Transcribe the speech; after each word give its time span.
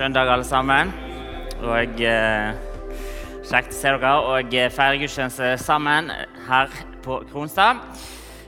søndag, 0.00 0.30
alle 0.32 0.44
sammen. 0.48 0.88
Og 1.60 1.98
eh, 2.00 2.54
Kjekt 3.44 3.74
å 3.74 3.76
se 3.76 3.90
dere 3.90 4.12
og 4.30 4.54
eh, 4.56 4.70
feire 4.72 4.96
gudstjeneste 5.02 5.50
sammen 5.60 6.08
her 6.46 6.72
på 7.04 7.18
Kronstad. 7.28 7.82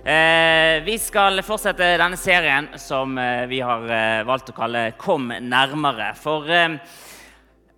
Eh, 0.01 0.79
vi 0.87 0.95
skal 1.03 1.43
fortsette 1.45 1.91
denne 2.01 2.17
serien 2.17 2.71
som 2.81 3.19
eh, 3.21 3.45
vi 3.51 3.61
har 3.61 3.85
eh, 3.85 4.23
valgt 4.25 4.49
å 4.49 4.57
kalle 4.57 4.95
'Kom 4.97 5.29
nærmere'. 5.29 6.15
For 6.17 6.49
eh, 6.49 6.79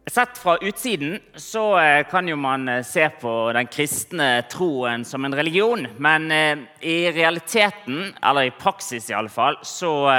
sett 0.06 0.38
fra 0.38 0.54
utsiden 0.62 1.18
så 1.34 1.66
kan 2.06 2.30
jo 2.30 2.36
man 2.36 2.70
se 2.84 3.08
på 3.08 3.34
den 3.58 3.66
kristne 3.66 4.44
troen 4.52 5.02
som 5.02 5.24
en 5.24 5.34
religion. 5.34 5.88
Men 5.98 6.30
i 6.30 7.10
realiteten, 7.10 8.12
eller 8.22 8.46
i 8.46 8.54
praksis 8.54 9.10
i 9.10 9.18
alle 9.18 9.32
fall, 9.32 9.56
så 9.62 10.12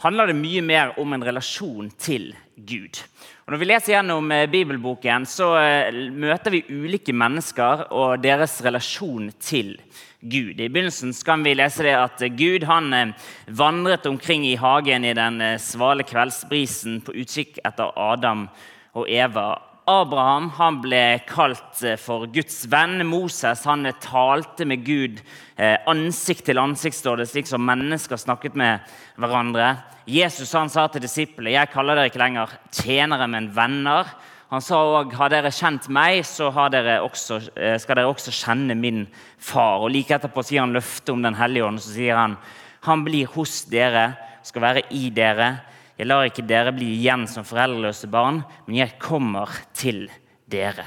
handler 0.00 0.32
det 0.32 0.40
mye 0.40 0.62
mer 0.64 0.94
om 0.98 1.12
en 1.12 1.26
relasjon 1.28 1.90
til 2.00 2.32
Gud. 2.66 3.00
Og 3.46 3.54
når 3.54 3.60
vi 3.60 3.68
leser 3.68 3.94
gjennom 3.94 4.32
eh, 4.34 4.48
bibelboken, 4.50 5.26
så 5.26 5.52
eh, 5.58 6.00
møter 6.10 6.54
vi 6.54 6.64
ulike 6.70 7.14
mennesker 7.16 7.86
og 7.90 8.20
deres 8.22 8.58
relasjon 8.64 9.30
til 9.42 9.72
Gud. 10.20 10.60
I 10.60 10.68
begynnelsen 10.68 11.14
kan 11.26 11.42
vi 11.46 11.56
lese 11.56 11.86
det 11.86 11.96
at 11.96 12.22
Gud 12.38 12.66
han 12.68 12.92
eh, 12.94 13.16
vandret 13.46 14.06
omkring 14.10 14.46
i 14.46 14.58
hagen 14.60 15.08
i 15.08 15.16
den 15.16 15.40
svale 15.62 16.06
kveldsbrisen 16.06 17.00
på 17.06 17.16
utkikk 17.24 17.58
etter 17.64 17.90
Adam 17.96 18.46
og 18.94 19.10
Eva. 19.10 19.50
Abraham 19.88 20.50
han 20.58 20.80
ble 20.82 21.20
kalt 21.28 21.80
for 22.02 22.26
Guds 22.32 22.64
venn. 22.70 23.00
Moses 23.08 23.64
han 23.68 23.88
talte 24.02 24.66
med 24.68 24.84
Gud 24.86 25.22
ansikt 25.56 26.44
til 26.48 26.60
ansikt, 26.60 26.96
står 26.96 27.20
det, 27.20 27.28
slik 27.30 27.48
som 27.48 27.64
mennesker 27.64 28.20
snakket 28.20 28.58
med 28.58 28.92
hverandre. 29.20 29.74
Jesus 30.10 30.52
han 30.56 30.70
sa 30.72 30.86
til 30.90 31.04
disiplene 31.04 31.54
jeg 31.54 31.72
kaller 31.72 31.98
dere 31.98 32.10
ikke 32.10 32.22
lenger 32.22 32.54
tjenere, 32.74 33.28
men 33.30 33.50
venner. 33.54 34.08
Han 34.50 34.62
sa 34.64 34.80
òg 34.82 35.12
har 35.14 35.30
dere 35.30 35.52
kjent 35.54 35.86
meg, 35.94 36.24
så 36.26 36.48
dere 36.72 36.96
også, 37.04 37.36
eh, 37.54 37.78
skal 37.78 38.00
dere 38.00 38.10
også 38.10 38.32
kjenne 38.34 38.74
min 38.74 39.06
far. 39.38 39.78
Og 39.84 39.92
Like 39.92 40.10
etterpå 40.10 40.42
sier 40.42 40.60
han 40.60 40.72
løftet 40.74 41.10
om 41.10 41.22
Den 41.22 41.34
hellige 41.34 41.64
ånd. 41.64 41.78
Så 41.78 41.94
sier 41.94 42.16
han 42.16 42.36
han 42.82 43.04
blir 43.04 43.26
hos 43.26 43.64
dere, 43.64 44.16
skal 44.42 44.62
være 44.62 44.82
i 44.90 45.10
dere. 45.10 45.60
Jeg 46.00 46.08
lar 46.08 46.24
ikke 46.24 46.46
dere 46.48 46.72
bli 46.72 46.86
igjen 46.94 47.26
som 47.28 47.44
foreldreløse 47.44 48.08
barn, 48.08 48.38
men 48.64 48.78
jeg 48.78 48.94
kommer 49.02 49.52
til 49.76 50.06
dere. 50.48 50.86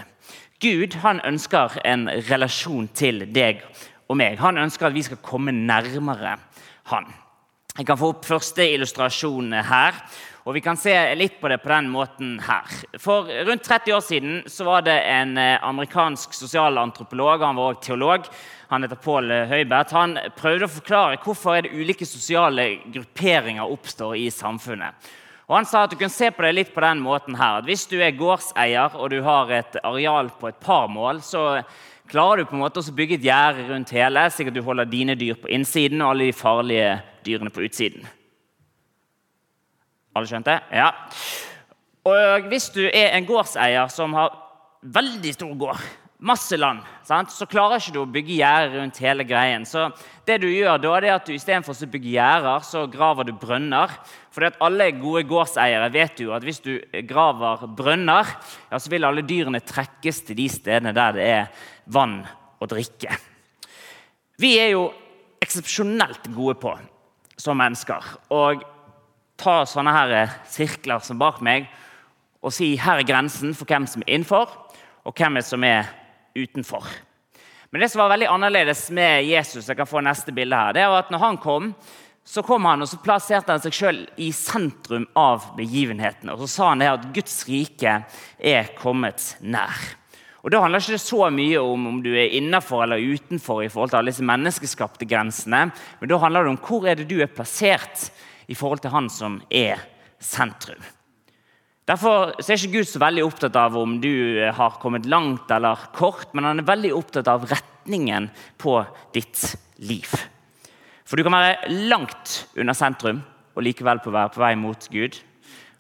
Gud 0.58 0.96
han 1.04 1.20
ønsker 1.22 1.76
en 1.86 2.08
relasjon 2.32 2.88
til 2.98 3.28
deg 3.30 3.62
og 4.10 4.18
meg. 4.18 4.40
Han 4.42 4.58
ønsker 4.58 4.90
at 4.90 4.96
vi 4.96 5.04
skal 5.06 5.22
komme 5.22 5.54
nærmere 5.54 6.40
han. 6.90 7.12
Jeg 7.78 7.86
kan 7.86 8.00
få 8.02 8.10
opp 8.16 8.26
første 8.26 8.66
illustrasjon 8.74 9.54
her. 9.70 10.02
Og 10.44 10.54
Vi 10.58 10.62
kan 10.62 10.76
se 10.76 10.92
litt 11.16 11.38
på 11.40 11.48
det 11.48 11.62
på 11.64 11.72
den 11.72 11.88
måten 11.92 12.34
her. 12.44 12.68
For 13.00 13.30
Rundt 13.48 13.64
30 13.64 13.96
år 13.96 14.02
siden 14.04 14.42
så 14.52 14.66
var 14.68 14.84
det 14.84 14.98
en 15.08 15.38
eh, 15.40 15.56
amerikansk 15.64 16.36
sosialantropolog 16.36 17.46
han 17.46 17.56
var 17.56 17.72
også 17.72 17.88
teolog, 17.88 18.28
han 18.74 18.84
heter 18.84 19.00
Paul 19.00 19.32
Høibert. 19.48 19.92
Han 19.94 20.18
prøvde 20.36 20.68
å 20.68 20.74
forklare 20.74 21.20
hvorfor 21.24 21.56
er 21.56 21.66
det 21.68 21.76
ulike 21.78 22.08
sosiale 22.10 22.66
grupperinger 22.92 23.70
oppstår 23.70 24.18
i 24.18 24.32
samfunnet. 24.34 25.12
Og 25.48 25.56
Han 25.60 25.68
sa 25.68 25.84
at 25.84 25.92
du 25.92 25.98
kunne 26.00 26.14
se 26.14 26.32
på 26.32 26.42
det 26.42 26.54
litt 26.56 26.72
på 26.74 26.82
den 26.82 27.04
måten 27.04 27.36
her, 27.38 27.60
at 27.60 27.68
Hvis 27.68 27.86
du 27.92 28.00
er 28.02 28.16
gårdseier 28.18 28.96
og 28.96 29.12
du 29.12 29.22
har 29.22 29.52
et 29.52 29.78
areal 29.84 30.32
på 30.40 30.50
et 30.50 30.60
par 30.60 30.88
mål, 30.88 31.22
så 31.22 31.62
klarer 32.10 32.42
du 32.42 32.50
på 32.50 32.56
en 32.58 32.64
måte 32.64 32.82
å 32.82 32.96
bygge 32.96 33.20
et 33.20 33.28
gjerde 33.30 33.68
rundt 33.70 33.94
hele, 33.96 34.26
slik 34.32 34.50
at 34.50 34.58
du 34.58 34.64
holder 34.64 34.90
dine 34.90 35.16
dyr 35.16 35.36
på 35.40 35.52
innsiden 35.52 36.02
og 36.02 36.16
alle 36.16 36.32
de 36.32 36.36
farlige 36.36 36.90
dyrene 37.28 37.54
på 37.54 37.64
utsiden. 37.68 38.08
Alle 40.14 40.30
skjønte? 40.30 40.60
Ja. 40.74 40.92
Og 42.06 42.48
Hvis 42.52 42.70
du 42.76 42.84
er 42.86 43.14
en 43.16 43.28
gårdseier 43.28 43.92
som 43.92 44.14
har 44.18 44.34
veldig 44.84 45.34
stor 45.34 45.54
gård, 45.58 45.84
masse 46.24 46.56
land, 46.56 46.84
sant? 47.04 47.32
så 47.36 47.48
klarer 47.50 47.82
ikke 47.82 47.94
du 47.96 48.00
å 48.02 48.10
bygge 48.10 48.38
gjerder 48.38 48.78
rundt 48.80 49.00
hele 49.04 49.26
greien. 49.28 49.66
Så 49.68 49.90
det 50.28 50.38
du 50.44 50.48
gjør 50.48 50.80
da, 50.80 50.94
det 51.04 51.10
er 51.10 51.18
at 51.18 51.28
du 51.28 51.34
istedenfor 51.36 51.76
å 51.76 51.90
bygge 51.92 52.14
gjerder, 52.14 52.64
så 52.68 52.86
graver 52.92 53.28
du 53.28 53.34
brønner. 53.40 53.92
Fordi 54.32 54.52
at 54.52 54.62
alle 54.64 54.90
gode 55.00 55.26
gårdseiere 55.28 55.92
vet 55.94 56.24
jo 56.24 56.32
at 56.36 56.46
hvis 56.48 56.62
du 56.64 56.78
graver 57.10 57.66
brønner, 57.68 58.32
ja, 58.72 58.80
så 58.80 58.92
vil 58.94 59.08
alle 59.08 59.26
dyrene 59.28 59.64
trekkes 59.64 60.24
til 60.30 60.40
de 60.40 60.48
stedene 60.52 60.96
der 60.96 61.18
det 61.18 61.28
er 61.28 61.70
vann 61.92 62.22
å 62.64 62.70
drikke. 62.72 63.20
Vi 64.40 64.56
er 64.60 64.74
jo 64.74 64.88
eksepsjonelt 65.44 66.32
gode 66.36 66.56
på 66.62 66.78
som 67.40 67.60
mennesker 67.60 68.16
å 68.32 68.46
ta 69.44 69.64
sånne 69.68 69.94
her 69.94 70.38
sirkler 70.50 71.04
som 71.04 71.20
bak 71.20 71.42
meg 71.44 71.68
og 72.44 72.52
si 72.52 72.74
her 72.80 73.00
er 73.00 73.08
grensen 73.08 73.54
for 73.56 73.70
hvem 73.70 73.86
som 73.88 74.04
er 74.04 74.18
innenfor, 74.18 74.52
og 75.04 75.16
hvem 75.16 75.40
som 75.44 75.64
er 75.64 75.88
utenfor. 76.36 76.88
Men 77.72 77.82
det 77.82 77.90
som 77.90 78.04
var 78.04 78.12
veldig 78.12 78.28
annerledes 78.30 78.90
med 78.94 79.24
Jesus, 79.26 79.70
jeg 79.70 79.80
kan 79.80 79.90
få 79.90 80.04
neste 80.04 80.36
bilde 80.36 80.58
her, 80.60 80.76
det 80.76 80.84
var 80.86 81.06
at 81.06 81.14
når 81.14 81.24
han 81.24 81.40
kom, 81.42 81.72
så 82.24 82.44
kom 82.46 82.68
han 82.70 82.84
og 82.84 82.88
så 82.88 83.00
plasserte 83.04 83.52
han 83.52 83.64
seg 83.64 83.76
sjøl 83.76 84.04
i 84.22 84.30
sentrum 84.36 85.08
av 85.20 85.50
begivenheten. 85.58 86.30
Og 86.32 86.44
så 86.44 86.52
sa 86.52 86.70
han 86.72 86.84
det 86.84 86.92
at 86.92 87.10
Guds 87.16 87.42
rike 87.50 87.98
er 88.38 88.72
kommet 88.80 89.34
nær. 89.42 89.82
Og 90.44 90.52
Da 90.52 90.60
handler 90.60 90.84
det 90.84 90.92
ikke 90.92 91.00
så 91.00 91.30
mye 91.32 91.60
om 91.64 91.88
om 91.88 92.00
du 92.04 92.12
er 92.12 92.36
innafor 92.36 92.84
eller 92.84 93.00
utenfor 93.00 93.64
i 93.64 93.70
forhold 93.72 93.94
til 93.94 94.02
alle 94.02 94.12
disse 94.12 94.28
menneskeskapte 94.28 95.08
grensene, 95.08 95.70
men 96.00 96.12
da 96.12 96.20
handler 96.20 96.44
det 96.44 96.52
om 96.52 96.62
hvor 96.68 96.88
er 96.88 97.00
det 97.00 97.08
du 97.08 97.22
er 97.24 97.32
plassert 97.32 98.10
i 98.54 98.58
forhold 98.58 98.84
til 98.84 98.94
han 98.94 99.10
som 99.12 99.40
er 99.50 99.82
sentrum. 100.22 100.82
Derfor 101.84 102.32
er 102.40 102.56
ikke 102.56 102.78
Gud 102.78 102.88
så 102.88 103.02
veldig 103.02 103.26
opptatt 103.26 103.58
av 103.60 103.76
om 103.76 103.98
du 104.00 104.40
har 104.56 104.78
kommet 104.80 105.08
langt 105.10 105.52
eller 105.52 105.90
kort, 105.96 106.30
men 106.32 106.48
han 106.48 106.62
er 106.62 106.70
veldig 106.70 106.94
opptatt 106.96 107.28
av 107.28 107.44
retningen 107.50 108.30
på 108.62 108.78
ditt 109.16 109.50
liv. 109.84 110.08
For 111.04 111.20
du 111.20 111.26
kan 111.26 111.36
være 111.36 111.74
langt 111.92 112.46
under 112.56 112.78
sentrum 112.78 113.20
og 113.54 113.66
likevel 113.68 114.00
på 114.02 114.14
være 114.14 114.32
på 114.34 114.44
vei 114.46 114.54
mot 114.58 114.88
Gud. 114.94 115.20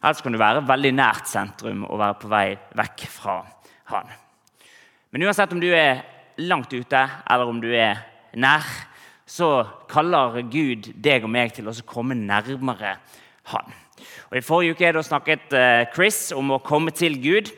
Ellers 0.03 0.21
kan 0.21 0.35
du 0.35 0.41
være 0.41 0.65
veldig 0.67 0.91
nært 0.97 1.29
sentrum 1.31 1.85
og 1.87 2.01
være 2.01 2.19
på 2.19 2.31
vei 2.33 2.47
vekk 2.75 3.05
fra 3.07 3.37
Han. 3.93 4.11
Men 5.13 5.23
uansett 5.27 5.51
om 5.55 5.61
du 5.61 5.69
er 5.71 6.03
langt 6.41 6.73
ute 6.73 6.99
eller 6.99 7.47
om 7.47 7.61
du 7.63 7.69
er 7.71 8.01
nær, 8.35 8.67
så 9.25 9.63
kaller 9.91 10.41
Gud 10.51 10.91
deg 11.03 11.23
og 11.23 11.31
meg 11.31 11.53
til 11.55 11.69
å 11.69 11.75
komme 11.87 12.17
nærmere 12.17 12.97
Han. 13.51 13.73
Og 14.31 14.37
I 14.39 14.43
forrige 14.43 14.75
uke 14.75 15.03
snakket 15.03 15.53
eh, 15.55 15.85
Chris 15.93 16.31
om 16.35 16.55
å 16.55 16.63
komme 16.63 16.91
til 16.95 17.17
Gud 17.23 17.51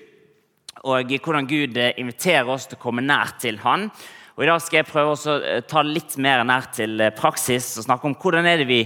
og 0.86 1.10
hvordan 1.10 1.48
Gud 1.50 1.78
eh, 1.78 1.96
inviterer 2.02 2.50
oss 2.54 2.68
til 2.70 2.78
å 2.78 2.84
komme 2.84 3.06
nær 3.06 3.36
til 3.42 3.58
Han. 3.64 3.90
Og 4.36 4.44
I 4.44 4.50
dag 4.50 4.62
skal 4.62 4.82
jeg 4.82 4.90
prøve 4.90 5.16
å 5.16 5.36
eh, 5.40 5.62
ta 5.66 5.84
litt 5.86 6.18
mer 6.22 6.44
nær 6.46 6.70
til 6.76 7.02
praksis 7.18 7.74
og 7.80 7.88
snakke 7.88 8.10
om 8.10 8.18
hvordan 8.22 8.50
er 8.50 8.62
det 8.62 8.70
vi 8.70 8.82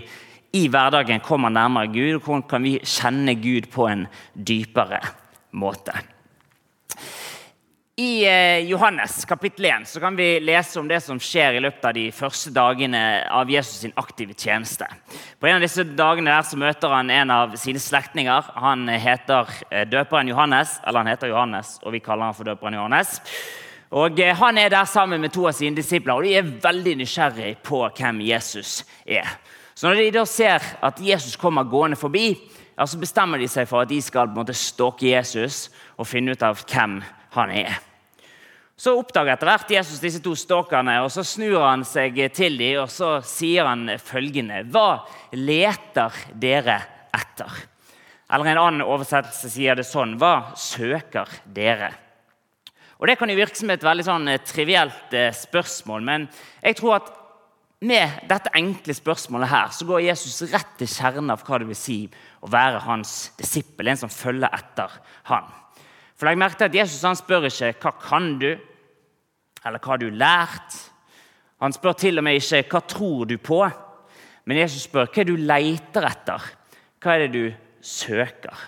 i 0.60 0.66
hverdagen 0.72 1.22
kommer 1.22 1.52
nærmere 1.54 1.92
Gud, 1.94 2.16
og 2.18 2.24
hvordan 2.26 2.46
kan 2.50 2.64
vi 2.66 2.80
kjenne 2.82 3.36
Gud 3.38 3.68
på 3.74 3.86
en 3.90 4.08
dypere 4.34 5.02
måte. 5.52 5.94
I 8.00 8.26
eh, 8.26 8.60
Johannes 8.70 9.26
kapittel 9.26 9.66
1 9.66 9.88
så 9.88 10.00
kan 10.00 10.16
vi 10.16 10.40
lese 10.40 10.80
om 10.80 10.88
det 10.88 11.02
som 11.04 11.18
skjer 11.20 11.58
i 11.58 11.60
løpet 11.60 11.84
av 11.84 11.96
de 11.98 12.06
første 12.16 12.52
dagene 12.56 13.00
av 13.28 13.50
Jesus' 13.52 13.82
sin 13.82 13.96
aktive 14.00 14.38
tjeneste. 14.40 14.86
På 15.36 15.50
en 15.50 15.58
av 15.58 15.66
disse 15.66 15.84
dagene 15.84 16.32
der 16.32 16.46
så 16.48 16.56
møter 16.62 16.94
han 16.96 17.12
en 17.12 17.34
av 17.36 17.58
sine 17.60 17.82
slektninger. 17.84 18.54
Han 18.64 18.88
heter 18.88 19.52
eh, 19.68 19.84
døperen 19.92 20.32
Johannes, 20.32 20.78
eller 20.86 21.04
han 21.04 21.10
heter 21.12 21.34
Johannes, 21.34 21.74
og 21.84 21.92
vi 21.98 22.00
kaller 22.06 22.30
han 22.30 22.38
for 22.38 22.48
døperen 22.48 22.78
Johannes. 22.80 23.20
Og 23.92 24.24
eh, 24.24 24.32
Han 24.46 24.62
er 24.64 24.72
der 24.72 24.88
sammen 24.88 25.20
med 25.20 25.36
to 25.36 25.50
av 25.52 25.58
sine 25.60 25.76
disipler, 25.76 26.14
og 26.14 26.24
de 26.24 26.38
er 26.40 26.56
veldig 26.70 26.96
nysgjerrig 27.02 27.52
på 27.68 27.82
hvem 27.90 28.24
Jesus 28.30 28.86
er. 29.04 29.28
Så 29.76 29.90
Når 29.90 30.00
de 30.06 30.08
da 30.22 30.26
ser 30.30 30.72
at 30.88 31.04
Jesus 31.04 31.36
kommer 31.36 31.68
gående 31.68 32.00
forbi, 32.00 32.32
så 32.80 33.04
bestemmer 33.04 33.44
de 33.44 33.52
seg 33.52 33.68
for 33.68 33.84
at 33.84 33.92
de 33.92 34.00
skal 34.00 34.32
på 34.32 34.38
en 34.38 34.46
måte 34.46 34.56
stalke 34.56 35.12
Jesus 35.12 35.66
og 35.98 36.08
finne 36.08 36.32
ut 36.32 36.48
av 36.48 36.64
hvem 36.64 37.02
han 37.36 37.56
er. 37.66 37.89
Så 38.80 38.94
oppdager 38.96 39.34
etter 39.34 39.50
hvert 39.50 39.72
Jesus 39.74 40.00
disse 40.00 40.22
to 40.24 40.32
stalkerne, 40.40 41.02
og 41.04 41.10
så 41.12 41.26
snur 41.28 41.58
han 41.66 41.82
seg 41.84 42.16
til 42.32 42.56
dem 42.56 42.86
og 42.86 42.92
så 42.94 43.18
sier 43.28 43.68
han 43.68 43.90
følgende.: 44.00 44.62
Hva 44.72 45.02
leter 45.36 46.16
dere 46.32 46.78
etter? 47.12 47.58
Eller 48.32 48.54
en 48.54 48.62
annen 48.62 48.86
oversettelse 48.86 49.52
sier 49.52 49.76
det 49.76 49.84
sånn. 49.90 50.16
Hva 50.22 50.54
søker 50.56 51.28
dere? 51.44 51.92
Og 53.00 53.08
Det 53.08 53.18
kan 53.20 53.32
jo 53.32 53.36
virke 53.40 53.56
som 53.56 53.72
et 53.72 53.84
veldig 53.84 54.06
sånn 54.06 54.28
eh, 54.28 54.42
trivielt 54.44 55.14
eh, 55.16 55.32
spørsmål, 55.36 56.04
men 56.04 56.28
jeg 56.64 56.76
tror 56.80 56.98
at 57.00 57.14
med 57.80 58.26
dette 58.28 58.52
enkle 58.60 58.96
spørsmålet 58.96 59.48
her, 59.48 59.70
så 59.72 59.88
går 59.88 60.04
Jesus 60.04 60.52
rett 60.52 60.74
til 60.80 60.92
kjernen 60.92 61.32
av 61.32 61.44
hva 61.48 61.62
det 61.62 61.70
vil 61.70 61.80
si 61.80 62.02
å 62.44 62.52
være 62.52 62.84
hans 62.84 63.32
disippel, 63.40 63.88
en 63.88 64.02
som 64.02 64.12
følger 64.12 64.52
etter 64.52 65.00
han. 65.32 65.48
For 66.20 66.28
legg 66.28 66.40
merke 66.42 66.60
til 66.60 66.68
at 66.68 66.76
Jesus 66.76 67.06
han 67.08 67.16
spør 67.16 67.48
ikke 67.48 67.72
hva 67.80 67.94
kan 68.04 68.34
du 68.42 68.50
eller 69.66 69.82
hva 69.82 69.94
har 69.94 70.02
du 70.02 70.10
lært. 70.14 70.78
Han 71.60 71.76
spør 71.76 71.98
til 72.00 72.22
og 72.22 72.26
med 72.26 72.40
ikke 72.40 72.64
hva 72.72 72.84
tror 72.88 73.28
du 73.30 73.38
på, 73.44 73.62
men 74.48 74.62
Jesus 74.62 74.88
spør 74.88 75.10
hva 75.10 75.24
er 75.24 75.30
du 75.30 75.36
leter 75.38 76.08
etter. 76.10 76.52
Hva 77.00 77.16
er 77.16 77.26
det 77.26 77.32
du 77.36 77.46
søker? 77.86 78.68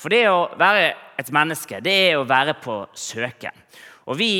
For 0.00 0.12
det 0.12 0.24
å 0.32 0.48
være 0.60 0.94
et 1.20 1.32
menneske, 1.34 1.82
det 1.84 1.96
er 2.08 2.18
å 2.18 2.28
være 2.28 2.56
på 2.60 2.82
søken. 2.96 3.52
Og 4.08 4.16
vi 4.16 4.30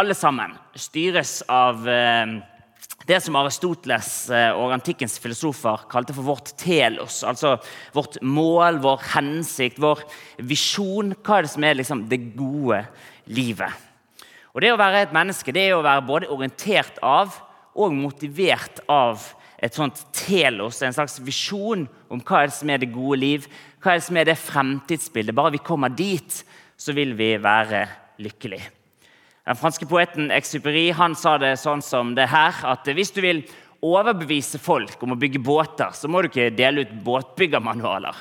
alle 0.00 0.16
sammen 0.16 0.54
styres 0.78 1.40
av 1.52 1.84
eh, 1.88 2.38
det 3.08 3.18
som 3.24 3.36
Aristoteles 3.40 4.12
eh, 4.32 4.48
og 4.56 4.72
antikkens 4.76 5.18
filosofer 5.20 5.84
kalte 5.92 6.16
for 6.16 6.24
vårt 6.24 6.54
telos. 6.60 7.20
Altså 7.26 7.56
vårt 7.96 8.20
mål, 8.24 8.80
vår 8.84 9.04
hensikt, 9.12 9.80
vår 9.82 10.04
visjon. 10.48 11.12
Hva 11.20 11.38
er 11.40 11.46
det 11.46 11.52
som 11.52 11.68
er 11.68 11.78
liksom 11.80 12.04
det 12.08 12.22
gode 12.38 12.84
livet? 13.28 13.89
Og 14.54 14.62
Det 14.64 14.72
å 14.72 14.80
være 14.80 15.04
et 15.04 15.14
menneske 15.14 15.52
det 15.54 15.68
er 15.68 15.76
å 15.76 15.84
være 15.86 16.06
både 16.06 16.30
orientert 16.32 16.98
av 17.06 17.36
og 17.78 17.94
motivert 17.94 18.82
av 18.90 19.22
et 19.60 19.76
sånt 19.76 20.00
telos, 20.16 20.80
en 20.82 20.96
slags 20.96 21.18
visjon 21.22 21.84
om 22.10 22.22
hva 22.24 22.42
er 22.42 22.50
det 22.50 22.56
som 22.56 22.72
er 22.72 22.80
det 22.80 22.90
gode 22.94 23.20
liv, 23.20 23.46
hva 23.80 23.92
er 23.92 24.00
det 24.00 24.06
som 24.08 24.18
er 24.18 24.28
det 24.30 24.38
fremtidsbildet. 24.40 25.36
Bare 25.36 25.54
vi 25.54 25.62
kommer 25.62 25.92
dit, 25.92 26.40
så 26.80 26.96
vil 26.96 27.12
vi 27.14 27.34
være 27.38 27.84
lykkelige. 28.24 28.70
Den 29.46 29.58
franske 29.58 29.86
poeten 29.88 30.30
Exupéry 30.34 30.90
han 30.96 31.14
sa 31.18 31.36
det 31.40 31.56
sånn 31.60 31.82
som 31.84 32.14
det 32.16 32.28
her, 32.32 32.56
at 32.70 32.88
hvis 32.94 33.12
du 33.14 33.20
vil 33.24 33.44
overbevise 33.80 34.60
folk 34.60 35.00
om 35.04 35.14
å 35.14 35.18
bygge 35.20 35.40
båter, 35.42 35.92
så 35.96 36.08
må 36.08 36.20
du 36.20 36.28
ikke 36.28 36.50
dele 36.52 36.84
ut 36.84 36.92
båtbyggermanualer. 37.04 38.16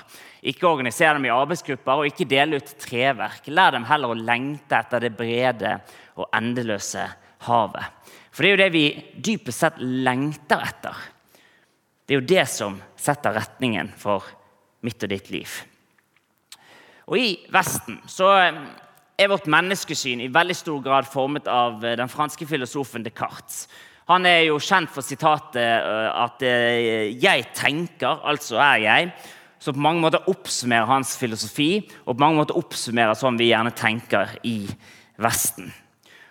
Ikke 0.48 0.70
organisere 0.70 1.18
dem 1.18 1.28
i 1.28 1.34
arbeidsgrupper 1.36 2.00
og 2.00 2.08
ikke 2.08 2.28
dele 2.32 2.62
ut 2.62 2.75
treverk. 2.80 3.50
Lær 3.52 3.75
dem 3.75 3.88
heller 3.88 4.14
å 4.14 4.20
lengte 4.20 4.80
etter 4.80 5.04
det 5.04 5.12
brede 5.20 5.75
og 6.19 6.30
endeløse 6.36 7.06
havet. 7.48 7.86
For 8.31 8.44
det 8.44 8.50
er 8.50 8.56
jo 8.56 8.62
det 8.63 8.74
vi 8.75 8.86
dypest 9.30 9.66
sett 9.66 9.80
lengter 9.80 10.62
etter. 10.63 11.07
Det 12.06 12.16
er 12.16 12.21
jo 12.21 12.30
det 12.30 12.45
som 12.50 12.77
setter 13.00 13.36
retningen 13.38 13.92
for 13.98 14.25
mitt 14.86 15.04
og 15.04 15.12
ditt 15.12 15.31
liv. 15.33 15.50
Og 17.10 17.18
I 17.18 17.30
Vesten 17.54 18.00
så 18.10 18.30
er 19.19 19.31
vårt 19.31 19.50
menneskesyn 19.51 20.21
i 20.24 20.31
veldig 20.31 20.56
stor 20.56 20.80
grad 20.83 21.07
formet 21.10 21.50
av 21.51 21.83
eh, 21.83 21.98
den 22.00 22.12
franske 22.12 22.48
filosofen 22.48 23.04
Descartes. 23.04 23.65
Han 24.10 24.25
er 24.25 24.45
jo 24.48 24.62
kjent 24.63 24.89
for 24.94 25.06
sitatet 25.06 25.60
eh, 25.62 26.07
at 26.13 26.45
eh, 26.45 27.12
'jeg 27.12 27.50
tenker, 27.54 28.24
altså 28.24 28.57
er 28.57 28.86
jeg', 28.86 29.12
som 29.60 29.75
på 29.75 29.83
mange 29.83 30.01
måter 30.01 30.30
oppsummerer 30.31 30.88
hans 30.88 31.18
filosofi, 31.19 31.83
og 32.06 32.15
på 32.15 32.24
mange 32.24 32.39
måter 32.39 32.57
oppsummerer 32.57 33.18
sånn 33.19 33.38
vi 33.38 33.51
gjerne 33.51 33.75
tenker 33.75 34.38
i 34.48 34.63
Vesten. 35.19 35.74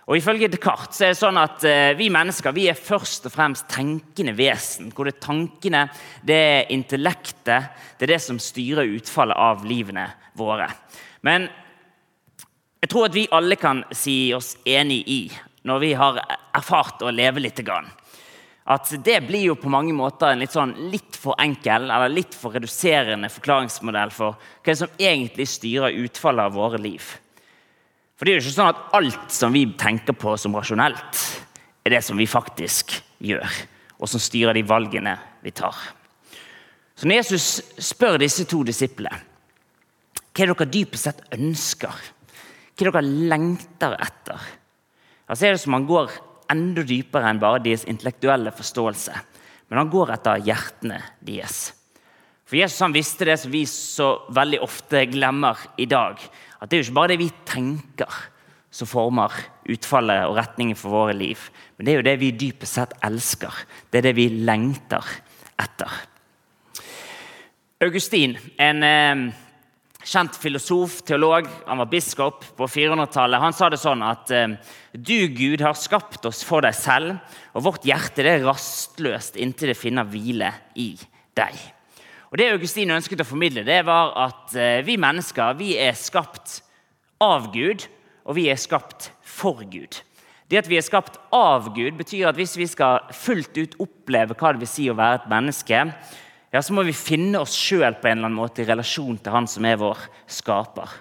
Og 0.09 0.17
Ifølge 0.17 0.49
Descartes 0.49 0.97
så 0.97 1.05
er 1.05 1.13
det 1.13 1.21
sånn 1.21 1.39
at 1.41 1.65
vi 1.99 2.07
mennesker 2.09 2.55
vi 2.57 2.65
er 2.71 2.79
først 2.81 3.29
og 3.29 3.35
fremst 3.35 3.67
tenkende 3.69 4.33
vesen. 4.39 4.89
Hvor 4.97 5.05
det 5.05 5.19
er 5.19 5.27
tankene, 5.27 5.83
det 6.25 6.39
er 6.39 6.73
intellektet, 6.73 7.69
det 8.01 8.07
er 8.07 8.15
det 8.15 8.23
som 8.25 8.41
styrer 8.41 8.89
utfallet 8.89 9.37
av 9.37 9.67
livene 9.69 10.07
våre. 10.39 10.71
Men 11.29 11.45
jeg 12.81 12.89
tror 12.89 13.11
at 13.11 13.19
vi 13.19 13.27
alle 13.37 13.61
kan 13.61 13.85
si 13.93 14.33
oss 14.33 14.55
enig 14.65 15.03
i, 15.13 15.23
når 15.69 15.85
vi 15.85 15.93
har 16.01 16.23
erfart 16.57 17.05
å 17.05 17.13
leve 17.13 17.45
litt, 17.45 17.61
at 18.69 18.91
det 19.05 19.21
blir 19.29 19.49
jo 19.51 19.61
på 19.61 19.73
mange 19.73 19.93
måter 19.97 20.33
en 20.33 20.41
litt, 20.41 20.57
sånn, 20.57 20.77
litt 20.93 21.17
for 21.21 21.37
enkel 21.43 21.89
eller 21.91 22.13
litt 22.13 22.37
for 22.37 22.57
reduserende 22.57 23.29
forklaringsmodell 23.33 24.13
for 24.15 24.41
hva 24.65 24.77
som 24.77 24.93
egentlig 24.97 25.49
styrer 25.53 26.01
utfallet 26.05 26.49
av 26.49 26.57
våre 26.57 26.81
liv. 26.81 27.17
For 28.19 28.27
det 28.27 28.33
er 28.33 28.41
jo 28.41 28.43
ikke 28.43 28.57
sånn 28.57 28.73
at 28.73 28.97
alt 28.99 29.31
som 29.31 29.55
vi 29.55 29.63
tenker 29.79 30.17
på 30.19 30.35
som 30.43 30.57
rasjonelt, 30.59 31.21
er 31.87 31.95
det 31.95 32.03
som 32.03 32.19
vi 32.19 32.27
faktisk 32.27 32.97
gjør, 33.23 33.47
og 34.03 34.11
som 34.11 34.23
styrer 34.23 34.59
de 34.59 34.65
valgene 34.67 35.15
vi 35.45 35.55
tar. 35.55 35.77
Så 36.99 37.07
når 37.07 37.21
Jesus 37.21 37.47
spør 37.79 38.19
disse 38.19 38.45
to 38.51 38.65
disiplene 38.67 39.25
hva 40.39 40.45
er 40.45 40.53
dere 40.53 40.71
dypest 40.71 41.07
sett 41.09 41.23
ønsker 41.35 41.95
hva 42.79 42.93
dere 42.93 43.03
lengter 43.03 43.97
etter. 43.99 44.43
Altså 45.27 45.47
er 45.47 45.57
det 45.57 45.63
som 45.65 45.75
Han 45.75 45.87
går 45.89 46.13
enda 46.53 46.85
dypere 46.87 47.31
enn 47.31 47.41
bare 47.43 47.63
deres 47.65 47.85
intellektuelle 47.91 48.53
forståelse. 48.55 49.17
Men 49.69 49.83
han 49.83 49.91
går 49.93 50.15
etter 50.15 50.45
hjertene 50.47 51.01
deres. 51.21 51.73
For 52.49 52.57
Jesus 52.57 52.81
han 52.81 52.95
visste 52.95 53.27
det 53.29 53.37
som 53.43 53.53
vi 53.53 53.65
så 53.69 54.13
veldig 54.33 54.63
ofte 54.65 55.03
glemmer 55.11 55.59
i 55.77 55.85
dag. 55.91 56.23
At 56.59 56.71
det 56.71 56.77
er 56.77 56.83
jo 56.83 56.89
ikke 56.89 56.99
bare 56.99 57.13
det 57.15 57.23
vi 57.23 57.31
tenker 57.49 58.21
som 58.75 58.89
former 58.89 59.33
utfallet 59.71 60.27
og 60.29 60.37
retningen 60.39 60.77
for 60.79 60.93
våre 60.93 61.17
liv. 61.17 61.41
Men 61.77 61.87
det 61.87 61.93
er 61.93 62.01
jo 62.01 62.07
det 62.11 62.17
vi 62.21 62.35
dypest 62.37 62.79
sett 62.79 62.95
elsker. 63.07 63.65
Det 63.91 64.01
er 64.01 64.11
det 64.11 64.17
vi 64.19 64.29
lengter 64.45 65.13
etter. 65.59 65.93
Augustin, 67.85 68.35
en 68.59 68.83
eh, 68.83 69.21
kjent 70.03 70.37
filosof, 70.41 71.01
teolog, 71.07 71.47
han 71.67 71.79
var 71.79 71.91
biskop 71.91 72.45
på 72.59 72.69
400-tallet. 72.71 73.43
Han 73.43 73.55
sa 73.55 73.71
det 73.71 73.81
sånn 73.81 74.03
at 74.03 74.33
eh, 74.35 74.57
du, 74.93 75.31
Gud, 75.31 75.63
har 75.63 75.79
skapt 75.79 76.27
oss 76.29 76.43
for 76.47 76.67
deg 76.67 76.75
selv, 76.77 77.19
og 77.55 77.67
vårt 77.69 77.87
hjerte 77.87 78.27
er 78.27 78.47
rastløst 78.47 79.39
inntil 79.39 79.73
det 79.73 79.79
finner 79.79 80.09
hvile 80.11 80.51
i 80.75 80.91
deg. 81.39 81.78
Og 82.29 82.37
Det 82.37 82.51
Augustin 82.53 82.93
ønsket 82.93 83.23
å 83.25 83.29
formidle, 83.29 83.65
det 83.65 83.81
var 83.89 84.13
at 84.27 84.53
eh, 84.59 84.83
vi 84.85 84.99
mennesker 85.01 85.57
vi 85.57 85.73
er 85.81 85.97
skapt 85.97 86.61
av 87.25 87.49
Gud, 87.55 87.87
og 88.29 88.37
vi 88.37 88.51
er 88.53 88.61
skapt 88.61 89.11
for 89.25 89.65
Gud. 89.65 90.03
Det 90.49 90.61
at 90.61 90.69
vi 90.69 90.77
er 90.81 90.85
skapt 90.85 91.17
av 91.33 91.71
Gud, 91.77 91.97
betyr 91.97 92.29
at 92.29 92.37
hvis 92.37 92.57
vi 92.61 92.69
skal 92.69 93.09
fullt 93.17 93.57
ut 93.57 93.79
oppleve 93.85 94.37
hva 94.37 94.53
det 94.53 94.63
vil 94.63 94.71
si 94.71 94.87
å 94.89 94.97
være 94.97 95.23
et 95.23 95.33
menneske, 95.33 95.83
ja, 96.53 96.63
så 96.65 96.73
må 96.77 96.85
vi 96.89 96.97
finne 96.97 97.41
oss 97.41 97.57
sjøl 97.57 97.99
på 98.01 98.09
en 98.09 98.21
eller 98.21 98.31
annen 98.31 98.39
måte 98.39 98.65
i 98.65 98.69
relasjon 98.69 99.19
til 99.21 99.35
Han 99.35 99.49
som 99.49 99.67
er 99.69 99.81
vår 99.81 100.07
skaper. 100.33 100.95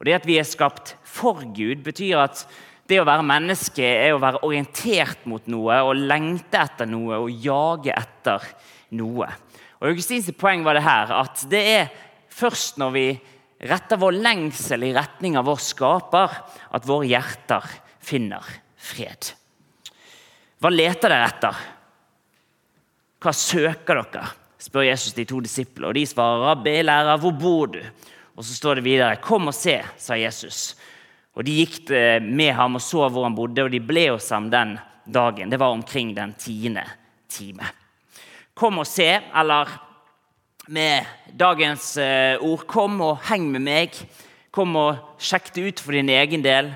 Og 0.00 0.06
Det 0.06 0.16
at 0.16 0.26
vi 0.26 0.38
er 0.40 0.48
skapt 0.48 0.96
for 1.06 1.42
Gud, 1.54 1.82
betyr 1.86 2.24
at 2.24 2.46
det 2.90 2.98
å 2.98 3.06
være 3.06 3.26
menneske 3.26 3.84
er 3.86 4.14
å 4.14 4.22
være 4.22 4.42
orientert 4.46 5.22
mot 5.30 5.44
noe 5.50 5.82
og 5.86 5.98
lengte 5.98 6.58
etter 6.58 6.90
noe 6.90 7.20
og 7.22 7.30
jage 7.30 7.94
etter 7.94 8.46
noe. 8.98 9.28
Og 9.80 9.88
Augustins 9.88 10.28
poeng 10.36 10.64
var 10.64 10.76
det 10.76 10.84
her, 10.84 11.12
at 11.22 11.44
det 11.50 11.60
er 11.72 11.92
først 12.30 12.80
når 12.80 12.90
vi 12.94 13.06
retter 13.70 14.00
vår 14.00 14.16
lengsel 14.20 14.84
i 14.88 14.94
retning 14.96 15.36
av 15.36 15.48
vår 15.48 15.60
skaper, 15.64 16.36
at 16.76 16.88
våre 16.88 17.08
hjerter 17.08 17.66
finner 18.04 18.44
fred. 18.80 19.32
Hva 20.60 20.72
leter 20.72 21.12
dere 21.12 21.28
etter? 21.28 21.64
Hva 23.20 23.32
søker 23.36 24.04
dere? 24.04 24.28
spør 24.60 24.84
Jesus 24.84 25.16
de 25.16 25.24
to 25.24 25.40
disiplene. 25.40 25.88
Og 25.88 25.96
de 25.96 26.04
svarer, 26.06 26.42
'Rabbi, 26.44 26.82
lærer, 26.84 27.16
hvor 27.16 27.32
bor 27.32 27.66
du?' 27.72 27.84
Og 28.36 28.44
så 28.44 28.54
står 28.54 28.74
det 28.74 28.84
videre, 28.84 29.16
'Kom 29.16 29.48
og 29.48 29.54
se', 29.54 29.84
sa 29.96 30.14
Jesus. 30.14 30.76
Og 31.34 31.44
De 31.44 31.52
gikk 31.52 31.90
eh, 31.90 32.20
med 32.20 32.52
ham 32.52 32.74
og 32.74 32.80
så 32.80 33.08
hvor 33.08 33.24
han 33.24 33.34
bodde, 33.34 33.64
og 33.64 33.70
de 33.70 33.80
ble 33.80 34.10
hos 34.10 34.28
ham 34.30 34.50
den 34.50 34.78
dagen. 35.06 35.50
Det 35.50 35.58
var 35.58 35.72
omkring 35.72 36.14
den 36.14 36.34
tiende 36.34 36.84
time. 37.28 37.79
Kom 38.60 38.76
og 38.82 38.84
se, 38.84 39.08
eller 39.16 39.70
med 40.68 41.06
dagens 41.32 41.94
eh, 41.96 42.36
ord, 42.44 42.66
kom 42.68 42.98
og 43.00 43.22
heng 43.30 43.46
med 43.54 43.64
meg. 43.64 43.96
Kom 44.52 44.76
og 44.76 45.16
sjekk 45.16 45.48
det 45.54 45.64
ut 45.64 45.80
for 45.80 45.96
din 45.96 46.12
egen 46.12 46.44
del. 46.44 46.68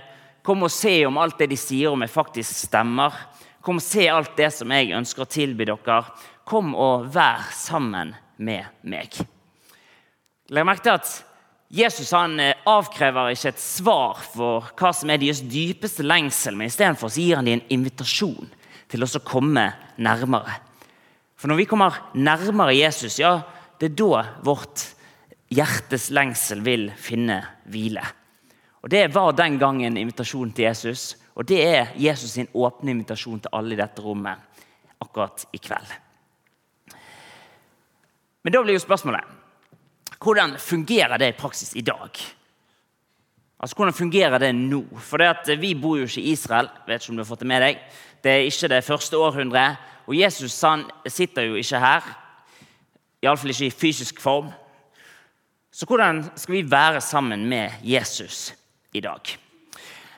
Kom 0.44 0.64
og 0.64 0.72
se 0.72 0.94
om 1.04 1.20
alt 1.20 1.36
det 1.42 1.50
de 1.52 1.60
sier 1.60 1.92
om 1.92 2.00
meg, 2.00 2.08
faktisk 2.08 2.56
stemmer. 2.70 3.12
Kom 3.60 3.82
og 3.82 3.84
se 3.84 4.08
alt 4.08 4.32
det 4.40 4.48
som 4.56 4.72
jeg 4.72 4.96
ønsker 4.96 5.26
å 5.26 5.28
tilby 5.28 5.68
dere. 5.68 6.00
Kom 6.48 6.72
og 6.72 7.10
vær 7.12 7.52
sammen 7.52 8.16
med 8.40 8.64
meg. 8.88 9.20
Legg 10.48 10.64
merke 10.64 10.88
til 10.88 10.96
at 10.96 11.14
Jesus 11.84 12.16
han 12.16 12.40
eh, 12.40 12.56
avkrever 12.64 13.34
ikke 13.36 13.52
et 13.52 13.60
svar 13.60 14.24
for 14.32 14.72
hva 14.72 14.96
som 14.96 15.12
er 15.12 15.20
deres 15.20 15.44
dypeste 15.44 16.04
lengsel, 16.06 16.56
men 16.56 16.72
istedenfor 16.72 17.12
gir 17.12 17.36
han 17.36 17.44
dem 17.44 17.60
en 17.60 17.74
invitasjon 17.76 18.54
til 18.88 19.04
å 19.04 19.26
komme 19.28 19.74
nærmere. 20.00 20.62
For 21.44 21.52
når 21.52 21.58
vi 21.60 21.64
kommer 21.68 21.96
nærmere 22.16 22.72
Jesus, 22.72 23.18
ja, 23.20 23.34
det 23.76 23.90
er 23.90 23.96
da 24.00 24.20
vårt 24.46 24.80
hjertes 25.52 26.06
lengsel 26.16 26.62
vil 26.64 26.86
finne 26.96 27.36
hvile. 27.68 28.00
Og 28.80 28.88
Det 28.88 29.02
var 29.12 29.36
den 29.36 29.58
gangen 29.60 29.98
invitasjonen 30.00 30.54
til 30.56 30.64
Jesus, 30.64 31.18
og 31.36 31.44
det 31.44 31.58
er 31.60 31.92
Jesus 32.00 32.30
sin 32.30 32.48
åpne 32.48 32.94
invitasjon 32.94 33.42
til 33.44 33.52
alle 33.52 33.76
i 33.76 33.76
dette 33.76 34.00
rommet 34.00 34.40
akkurat 35.04 35.44
i 35.52 35.60
kveld. 35.60 35.92
Men 38.40 38.56
da 38.56 38.64
blir 38.64 38.78
jo 38.78 38.86
spørsmålet 38.86 40.16
hvordan 40.24 40.56
fungerer 40.56 41.20
det 41.20 41.28
i 41.28 41.36
praksis 41.36 41.76
i 41.76 41.84
dag? 41.84 42.24
Altså, 43.60 43.76
Hvordan 43.76 43.94
fungerer 43.94 44.38
det 44.38 44.54
nå? 44.54 44.82
For 44.98 45.16
det 45.16 45.26
at 45.26 45.60
Vi 45.60 45.74
bor 45.74 45.96
jo 45.96 46.08
ikke 46.08 46.20
i 46.20 46.32
Israel. 46.32 46.68
vet 46.86 47.02
ikke 47.02 47.10
om 47.10 47.16
du 47.16 47.22
har 47.22 47.30
fått 47.30 47.40
Det 47.40 47.46
med 47.48 47.62
deg. 47.62 47.78
Det 48.24 48.32
er 48.32 48.48
ikke 48.48 48.68
det 48.68 48.84
første 48.84 49.16
århundret. 49.16 49.76
Og 50.06 50.16
Jesus 50.16 50.60
han 50.60 50.84
sitter 51.06 51.42
jo 51.42 51.54
ikke 51.54 51.78
her. 51.80 52.02
Iallfall 53.22 53.50
ikke 53.50 53.66
i 53.66 53.70
fysisk 53.70 54.20
form. 54.20 54.50
Så 55.72 55.86
hvordan 55.86 56.24
skal 56.36 56.54
vi 56.54 56.70
være 56.70 57.00
sammen 57.00 57.46
med 57.48 57.70
Jesus 57.82 58.54
i 58.92 59.00
dag? 59.00 59.20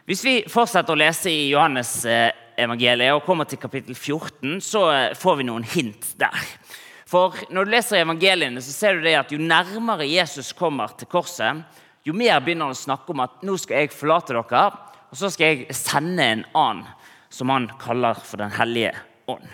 Hvis 0.05 0.25
vi 0.25 0.35
fortsetter 0.47 0.93
å 0.93 0.99
lese 0.99 1.31
i 1.31 1.49
Johannes 1.49 2.05
eh, 2.05 2.29
evangeliet 2.59 3.15
og 3.15 3.25
kommer 3.27 3.49
til 3.49 3.59
kapittel 3.59 3.95
14, 3.95 4.61
så 4.61 4.83
eh, 4.93 5.15
får 5.19 5.39
vi 5.41 5.47
noen 5.49 5.65
hint 5.67 6.13
der. 6.21 6.37
For 7.07 7.35
når 7.51 7.65
du 7.67 7.73
leser 7.73 8.03
evangeliene, 8.03 8.63
så 8.63 8.75
ser 8.75 8.99
du 8.99 9.07
det 9.07 9.17
at 9.19 9.33
jo 9.33 9.39
nærmere 9.39 10.07
Jesus 10.07 10.53
kommer 10.55 10.95
til 10.99 11.09
korset, 11.11 11.63
jo 12.07 12.15
mer 12.15 12.41
begynner 12.41 12.71
han 12.71 12.77
å 12.77 12.79
snakke 12.79 13.13
om 13.13 13.25
at 13.25 13.43
nå 13.47 13.57
skal 13.59 13.83
jeg 13.83 13.95
forlate 13.95 14.37
dere, 14.37 14.65
og 15.11 15.19
så 15.19 15.31
skal 15.33 15.53
jeg 15.53 15.77
sende 15.77 16.23
en 16.23 16.45
annen, 16.55 16.87
som 17.31 17.51
han 17.51 17.67
kaller 17.81 18.19
for 18.25 18.39
Den 18.41 18.53
hellige 18.55 18.93
ånd. 19.29 19.47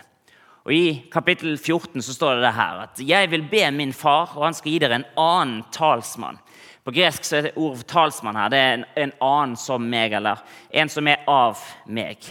Og 0.62 0.74
I 0.76 0.84
kapittel 1.10 1.56
14 1.56 2.04
så 2.04 2.14
står 2.14 2.36
det 2.36 2.44
det 2.44 2.54
her 2.54 2.82
at 2.84 3.00
jeg 3.02 3.30
vil 3.32 3.46
be 3.50 3.64
min 3.74 3.94
far, 3.96 4.36
og 4.36 4.44
han 4.46 4.54
skal 4.54 4.70
gi 4.70 4.82
dere 4.84 5.00
en 5.00 5.08
annen 5.18 5.64
talsmann. 5.74 6.38
På 6.84 6.94
gresk 6.94 7.24
så 7.26 7.38
er 7.38 7.48
det 7.48 7.56
ordet 7.56 7.80
for 7.80 7.88
talsmann 7.94 8.38
her. 8.38 8.52
Det 8.52 8.60
er 8.60 8.76
en, 8.76 8.84
en 9.04 9.14
annen 9.22 9.56
som 9.58 9.82
meg, 9.82 10.14
eller 10.18 10.42
en 10.70 10.92
som 10.92 11.08
er 11.10 11.24
av 11.30 11.58
meg. 11.86 12.28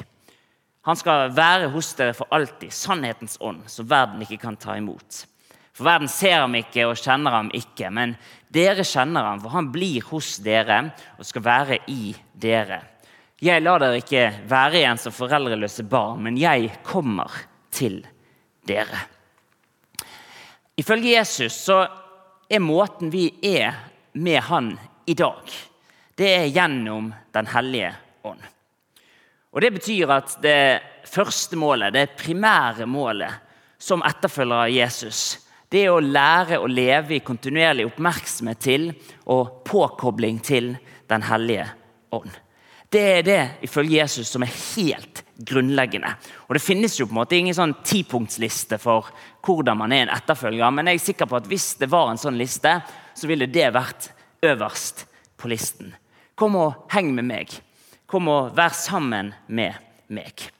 Han 0.87 0.97
skal 0.97 1.33
være 1.35 1.69
hos 1.73 1.91
dere 1.97 2.15
for 2.17 2.31
alltid, 2.33 2.71
sannhetens 2.73 3.37
ånd, 3.43 3.65
som 3.69 3.89
verden 3.89 4.23
ikke 4.23 4.39
kan 4.45 4.57
ta 4.59 4.77
imot. 4.79 5.25
For 5.75 5.87
verden 5.87 6.09
ser 6.11 6.41
ham 6.41 6.55
ikke 6.57 6.87
og 6.89 6.99
kjenner 6.99 7.35
ham 7.35 7.51
ikke, 7.55 7.91
men 7.93 8.15
dere 8.51 8.83
kjenner 8.83 9.29
ham, 9.29 9.39
for 9.41 9.53
han 9.55 9.69
blir 9.71 10.03
hos 10.11 10.35
dere 10.43 10.83
og 11.17 11.27
skal 11.27 11.45
være 11.45 11.77
i 11.91 12.11
dere. 12.33 12.81
Jeg 13.41 13.63
lar 13.63 13.81
dere 13.81 14.01
ikke 14.01 14.25
være 14.49 14.81
igjen 14.81 14.99
som 15.01 15.15
foreldreløse 15.15 15.85
barn, 15.89 16.21
men 16.27 16.37
jeg 16.37 16.69
kommer 16.85 17.31
til 17.73 18.01
dere. 18.67 18.99
Ifølge 20.77 21.15
Jesus 21.15 21.55
så 21.65 21.79
er 22.51 22.61
måten 22.61 23.11
vi 23.13 23.29
er 23.47 23.73
med 24.13 24.41
han 24.43 24.71
i 25.07 25.15
dag, 25.17 25.51
det 26.15 26.29
er 26.35 26.49
gjennom 26.51 27.13
Den 27.33 27.47
hellige 27.47 27.93
ånd. 28.27 28.41
Og 29.51 29.61
Det 29.61 29.71
betyr 29.71 30.11
at 30.11 30.35
det 30.43 30.81
første 31.07 31.55
målet, 31.55 31.93
det 31.93 32.17
primære 32.19 32.85
målet 32.85 33.31
som 33.77 34.03
etterfølger 34.05 34.67
av 34.67 34.69
Jesus, 34.69 35.39
det 35.71 35.87
å 35.89 36.01
lære 36.03 36.59
å 36.59 36.67
leve 36.67 37.15
i 37.15 37.23
kontinuerlig 37.23 37.87
oppmerksomhet 37.87 38.59
til 38.61 38.89
og 39.31 39.61
påkobling 39.67 40.41
til 40.43 40.75
Den 41.11 41.25
hellige 41.27 41.65
ånd. 42.15 42.31
Det 42.91 43.01
er 43.17 43.23
det 43.23 43.41
ifølge 43.67 43.97
Jesus 43.99 44.29
som 44.31 44.43
er 44.43 44.51
helt 44.51 45.23
grunnleggende. 45.47 46.13
Og 46.47 46.55
Det 46.55 46.63
finnes 46.63 46.95
jo 46.99 47.05
på 47.07 47.11
en 47.11 47.19
måte 47.21 47.35
ingen 47.35 47.55
sånn 47.55 47.73
tipunktsliste 47.83 48.79
for 48.79 49.09
hvordan 49.43 49.79
man 49.79 49.91
er 49.91 50.05
en 50.05 50.13
etterfølger, 50.15 50.71
men 50.71 50.87
jeg 50.87 50.99
er 50.99 51.05
sikker 51.05 51.27
på 51.27 51.39
at 51.39 51.47
hvis 51.51 51.73
det 51.79 51.89
var 51.91 52.11
en 52.11 52.21
sånn 52.21 52.39
liste, 52.39 52.77
så 53.15 53.27
ville 53.27 53.47
det 53.51 53.73
vært 53.75 54.11
øverst 54.43 55.05
på 55.39 55.51
listen. 55.51 55.93
Kom 56.35 56.55
og 56.59 56.87
heng 56.91 57.13
med 57.15 57.27
meg. 57.27 57.51
Kom 58.07 58.27
og 58.31 58.51
vær 58.55 58.75
sammen 58.75 59.33
med 59.47 59.75
meg. 60.11 60.51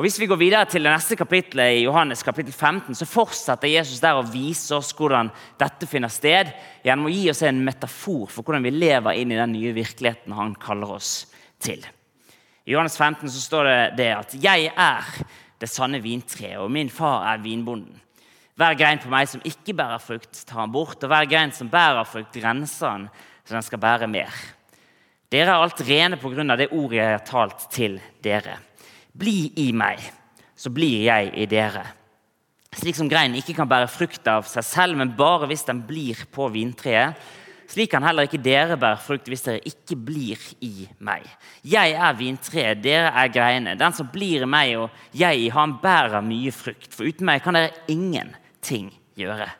Og 0.00 0.06
Hvis 0.06 0.16
vi 0.16 0.26
går 0.30 0.38
videre 0.40 0.64
til 0.64 0.86
det 0.86 0.94
neste 0.94 1.12
kapittelet 1.12 1.74
i 1.76 1.82
Johannes 1.82 2.22
kapittel 2.24 2.54
15, 2.56 2.94
så 2.96 3.04
fortsetter 3.04 3.68
Jesus 3.68 4.00
der 4.00 4.16
å 4.16 4.24
vise 4.24 4.72
oss 4.72 4.94
hvordan 4.96 5.28
dette 5.60 5.84
finner 5.84 6.08
sted, 6.08 6.48
gjennom 6.80 7.10
å 7.10 7.12
gi 7.12 7.26
oss 7.28 7.42
en 7.44 7.58
metafor 7.66 8.22
for 8.32 8.40
hvordan 8.40 8.64
vi 8.64 8.72
lever 8.72 9.18
inn 9.20 9.34
i 9.34 9.36
den 9.36 9.52
nye 9.52 9.74
virkeligheten 9.76 10.32
han 10.32 10.54
kaller 10.56 10.94
oss 10.94 11.10
til. 11.60 11.84
I 12.64 12.72
Johannes 12.72 12.96
15 12.96 13.28
så 13.28 13.42
står 13.42 13.68
det, 13.68 13.82
det 13.98 14.06
at 14.14 14.32
'jeg 14.32 14.72
er 14.72 15.04
det 15.60 15.68
sanne 15.68 16.00
vintreet, 16.00 16.56
og 16.56 16.70
min 16.70 16.88
far 16.88 17.34
er 17.34 17.44
vinbonden'. 17.44 18.00
Hver 18.56 18.78
grein 18.78 19.04
på 19.04 19.12
meg 19.12 19.28
som 19.28 19.44
ikke 19.44 19.76
bærer 19.76 20.00
frukt, 20.00 20.46
tar 20.46 20.60
han 20.60 20.72
bort, 20.72 21.04
og 21.04 21.10
hver 21.10 21.28
grein 21.28 21.52
som 21.52 21.68
bærer 21.68 22.08
frukt, 22.08 22.40
renser 22.40 22.88
han, 22.88 23.10
så 23.44 23.52
den 23.52 23.62
skal 23.62 23.78
bære 23.78 24.08
mer. 24.08 24.32
Dere 25.30 25.48
er 25.48 25.60
alt 25.60 25.80
rene 25.80 26.16
på 26.16 26.32
grunn 26.32 26.50
av 26.50 26.56
det 26.56 26.72
ordet 26.72 26.96
jeg 26.96 27.18
har 27.18 27.26
talt 27.26 27.70
til 27.70 28.00
dere. 28.22 28.69
Bli 29.20 29.50
i 29.60 29.70
meg, 29.76 30.00
så 30.56 30.72
blir 30.72 31.04
jeg 31.04 31.32
i 31.36 31.46
dere. 31.50 31.84
Slik 32.70 32.96
som 32.96 33.08
greinen 33.10 33.36
ikke 33.40 33.56
kan 33.58 33.68
bære 33.68 33.90
frukt 33.90 34.28
av 34.30 34.46
seg 34.48 34.64
selv, 34.64 34.96
men 34.96 35.12
bare 35.18 35.48
hvis 35.50 35.66
den 35.66 35.82
blir 35.84 36.22
på 36.32 36.46
vintreet, 36.54 37.18
slik 37.70 37.90
kan 37.92 38.02
heller 38.06 38.26
ikke 38.26 38.40
dere 38.42 38.78
bære 38.80 38.98
frukt 39.02 39.28
hvis 39.30 39.44
dere 39.46 39.62
ikke 39.66 39.98
blir 39.98 40.40
i 40.64 40.86
meg. 41.06 41.26
Jeg 41.66 41.94
er 41.94 42.16
vintreet, 42.18 42.80
dere 42.82 43.10
er 43.12 43.32
greiene. 43.34 43.76
Den 43.78 43.94
som 43.94 44.08
blir 44.10 44.46
i 44.46 44.50
meg 44.50 44.76
og 44.78 45.02
jeg 45.14 45.44
i 45.44 45.50
ham, 45.54 45.76
bærer 45.82 46.24
mye 46.24 46.54
frukt. 46.54 46.88
For 46.94 47.06
uten 47.06 47.28
meg 47.28 47.42
kan 47.44 47.58
dere 47.58 47.74
ingenting 47.90 48.88
gjøre. 49.18 49.50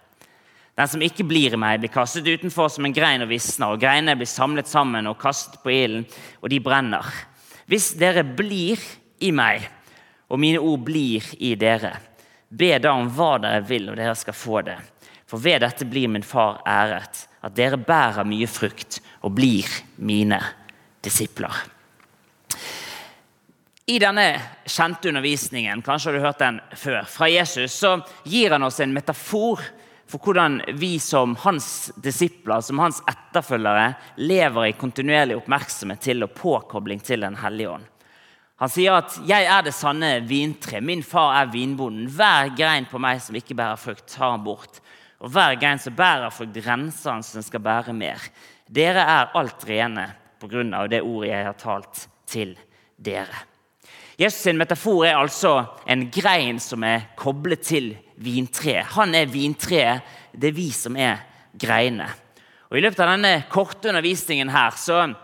Den 0.80 0.88
som 0.88 1.02
ikke 1.04 1.26
blir 1.28 1.52
i 1.52 1.60
meg, 1.60 1.82
blir 1.82 1.92
kastet 1.92 2.30
utenfor 2.30 2.70
som 2.72 2.86
en 2.88 2.94
grein 2.96 3.26
og 3.26 3.30
visner. 3.30 3.74
Og 3.74 3.82
greinene 3.82 4.16
blir 4.16 4.30
samlet 4.30 4.70
sammen 4.70 5.10
og 5.10 5.18
kastet 5.20 5.60
på 5.60 5.74
ilden, 5.74 6.06
og 6.40 6.48
de 6.50 6.62
brenner. 6.64 7.10
Hvis 7.70 7.92
dere 7.98 8.24
blir 8.24 8.80
i 9.20 9.32
meg, 9.32 9.66
og 10.30 10.40
mine 10.40 10.60
ord 10.62 10.84
blir 10.86 11.26
i 11.38 11.54
dere, 11.58 11.94
be 12.48 12.72
da 12.82 12.94
om 12.96 13.10
hva 13.14 13.36
dere 13.42 13.64
vil, 13.66 13.90
og 13.90 13.98
dere 13.98 14.14
skal 14.18 14.36
få 14.36 14.62
det. 14.66 14.78
For 15.30 15.42
ved 15.42 15.62
dette 15.62 15.86
blir 15.86 16.10
min 16.10 16.26
far 16.26 16.60
æret 16.66 17.26
at 17.46 17.54
dere 17.56 17.78
bærer 17.78 18.26
mye 18.26 18.48
frukt 18.50 18.98
og 19.22 19.36
blir 19.36 19.68
mine 20.02 20.40
disipler. 21.04 21.54
I 23.90 23.98
denne 23.98 24.26
kjente 24.70 25.10
undervisningen 25.10 25.82
kanskje 25.82 26.10
har 26.10 26.18
du 26.18 26.24
hørt 26.24 26.42
den 26.42 26.58
før, 26.78 27.02
fra 27.10 27.26
Jesus, 27.30 27.74
så 27.74 27.96
gir 28.22 28.54
han 28.54 28.66
oss 28.66 28.78
en 28.82 28.94
metafor 28.94 29.62
for 30.10 30.22
hvordan 30.26 30.60
vi 30.78 30.98
som 31.02 31.36
hans 31.42 31.90
disipler, 32.02 32.60
som 32.66 32.82
hans 32.82 33.00
etterfølgere, 33.10 33.94
lever 34.18 34.70
i 34.70 34.76
kontinuerlig 34.78 35.38
oppmerksomhet 35.38 36.02
til 36.02 36.26
og 36.26 36.34
påkobling 36.38 37.02
til 37.02 37.26
Den 37.26 37.38
hellige 37.42 37.76
ånd. 37.76 37.89
Han 38.60 38.68
sier 38.68 38.92
at 38.92 39.16
'jeg 39.24 39.44
er 39.48 39.62
det 39.62 39.72
sanne 39.72 40.20
vintre, 40.20 40.80
min 40.80 41.02
far 41.02 41.42
er 41.42 41.46
vinbonden'. 41.46 42.08
Hver 42.08 42.54
grein 42.56 42.84
på 42.84 42.98
meg 42.98 43.20
som 43.20 43.34
ikke 43.34 43.56
bærer 43.56 43.78
frukt, 43.78 44.06
tar 44.06 44.30
han 44.30 44.44
bort. 44.44 44.80
Og 45.20 45.30
hver 45.30 45.58
grein 45.58 45.78
som 45.78 45.96
bærer 45.96 46.30
frukt, 46.30 46.56
renser 46.56 47.10
han 47.10 47.22
så 47.22 47.34
den 47.34 47.42
skal 47.42 47.60
bære 47.60 47.92
mer. 47.92 48.20
Dere 48.68 49.00
er 49.00 49.30
alt 49.34 49.64
rene 49.64 50.14
på 50.38 50.48
grunn 50.48 50.74
av 50.74 50.88
det 50.88 51.00
ordet 51.02 51.30
jeg 51.30 51.44
har 51.44 51.56
talt 51.56 52.08
til 52.26 52.58
dere. 52.98 53.46
Jesus' 54.20 54.44
sin 54.44 54.58
metafor 54.58 55.06
er 55.06 55.16
altså 55.16 55.66
en 55.86 56.10
grein 56.10 56.60
som 56.60 56.84
er 56.84 57.08
koblet 57.16 57.62
til 57.64 57.96
vintreet. 58.16 58.92
Han 58.92 59.14
er 59.14 59.24
vintreet, 59.24 60.02
det 60.36 60.48
er 60.48 60.56
vi 60.56 60.70
som 60.70 60.96
er 60.96 61.22
greinene. 61.56 62.10
Og 62.70 62.76
I 62.76 62.82
løpet 62.84 63.00
av 63.00 63.14
denne 63.14 63.44
korte 63.48 63.88
undervisningen 63.88 64.52
her 64.52 64.76
så 64.76 65.14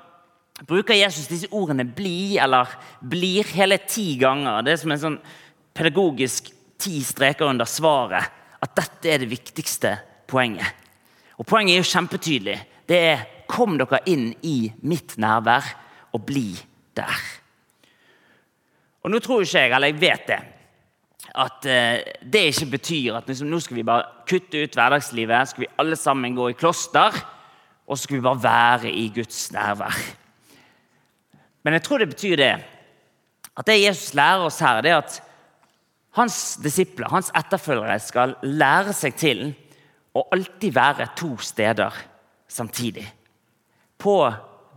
bruker 0.65 0.97
Jesus 0.97 1.29
disse 1.29 1.49
ordene 1.53 1.85
'bli' 1.85 2.39
eller 2.41 2.67
'blir' 3.03 3.53
hele 3.55 3.79
ti 3.79 4.17
ganger. 4.17 4.63
Det 4.63 4.73
er 4.73 4.77
som 4.77 4.93
en 4.93 4.99
sånn 4.99 5.21
pedagogisk 5.75 6.53
ti 6.79 7.03
streker 7.05 7.49
under 7.49 7.69
svaret 7.69 8.33
at 8.63 8.75
dette 8.77 9.09
er 9.09 9.19
det 9.19 9.31
viktigste 9.31 9.99
poenget. 10.27 10.73
Og 11.37 11.47
Poenget 11.47 11.77
er 11.77 11.83
jo 11.83 11.93
kjempetydelig. 11.93 12.59
Det 12.89 12.97
er 12.97 13.27
kom 13.47 13.77
dere 13.79 14.01
inn 14.07 14.33
i 14.43 14.73
mitt 14.83 15.19
nærvær 15.21 15.69
og 16.17 16.25
bli 16.27 16.57
der. 16.97 17.23
Og 19.05 19.11
Nå 19.13 19.21
tror 19.23 19.45
ikke 19.45 19.61
jeg, 19.61 19.73
eller 19.73 19.93
jeg 19.93 20.01
vet 20.01 20.27
det, 20.27 20.41
at 21.37 21.67
uh, 21.69 22.13
det 22.25 22.45
ikke 22.49 22.71
betyr 22.73 23.19
at 23.19 23.29
liksom, 23.29 23.51
nå 23.53 23.61
skal 23.61 23.77
vi 23.77 23.85
bare 23.87 24.25
kutte 24.27 24.65
ut 24.65 24.75
hverdagslivet, 24.75 25.49
skal 25.49 25.67
vi 25.67 25.75
alle 25.79 25.97
sammen 25.97 26.35
gå 26.35 26.49
i 26.51 26.57
kloster, 26.59 27.15
og 27.87 27.99
så 27.99 28.03
skal 28.03 28.17
vi 28.17 28.25
bare 28.25 28.43
være 28.43 28.91
i 28.91 29.11
Guds 29.15 29.53
nærvær. 29.53 30.01
Men 31.67 31.75
jeg 31.75 31.83
tror 31.83 31.99
det 31.99 32.13
betyr 32.13 32.39
det 32.39 32.53
at 33.57 33.67
det 33.67 33.81
Jesus 33.81 34.15
lærer 34.15 34.45
oss 34.47 34.61
her, 34.63 34.83
det 34.85 34.93
er 34.93 35.01
at 35.01 35.17
hans 36.15 36.37
disipler, 36.63 37.09
hans 37.11 37.33
etterfølgere, 37.35 37.97
skal 38.01 38.37
lære 38.45 38.95
seg 38.95 39.17
til 39.19 39.41
å 40.17 40.23
alltid 40.33 40.77
være 40.77 41.09
to 41.19 41.33
steder 41.43 41.97
samtidig. 42.47 43.05
På 43.99 44.29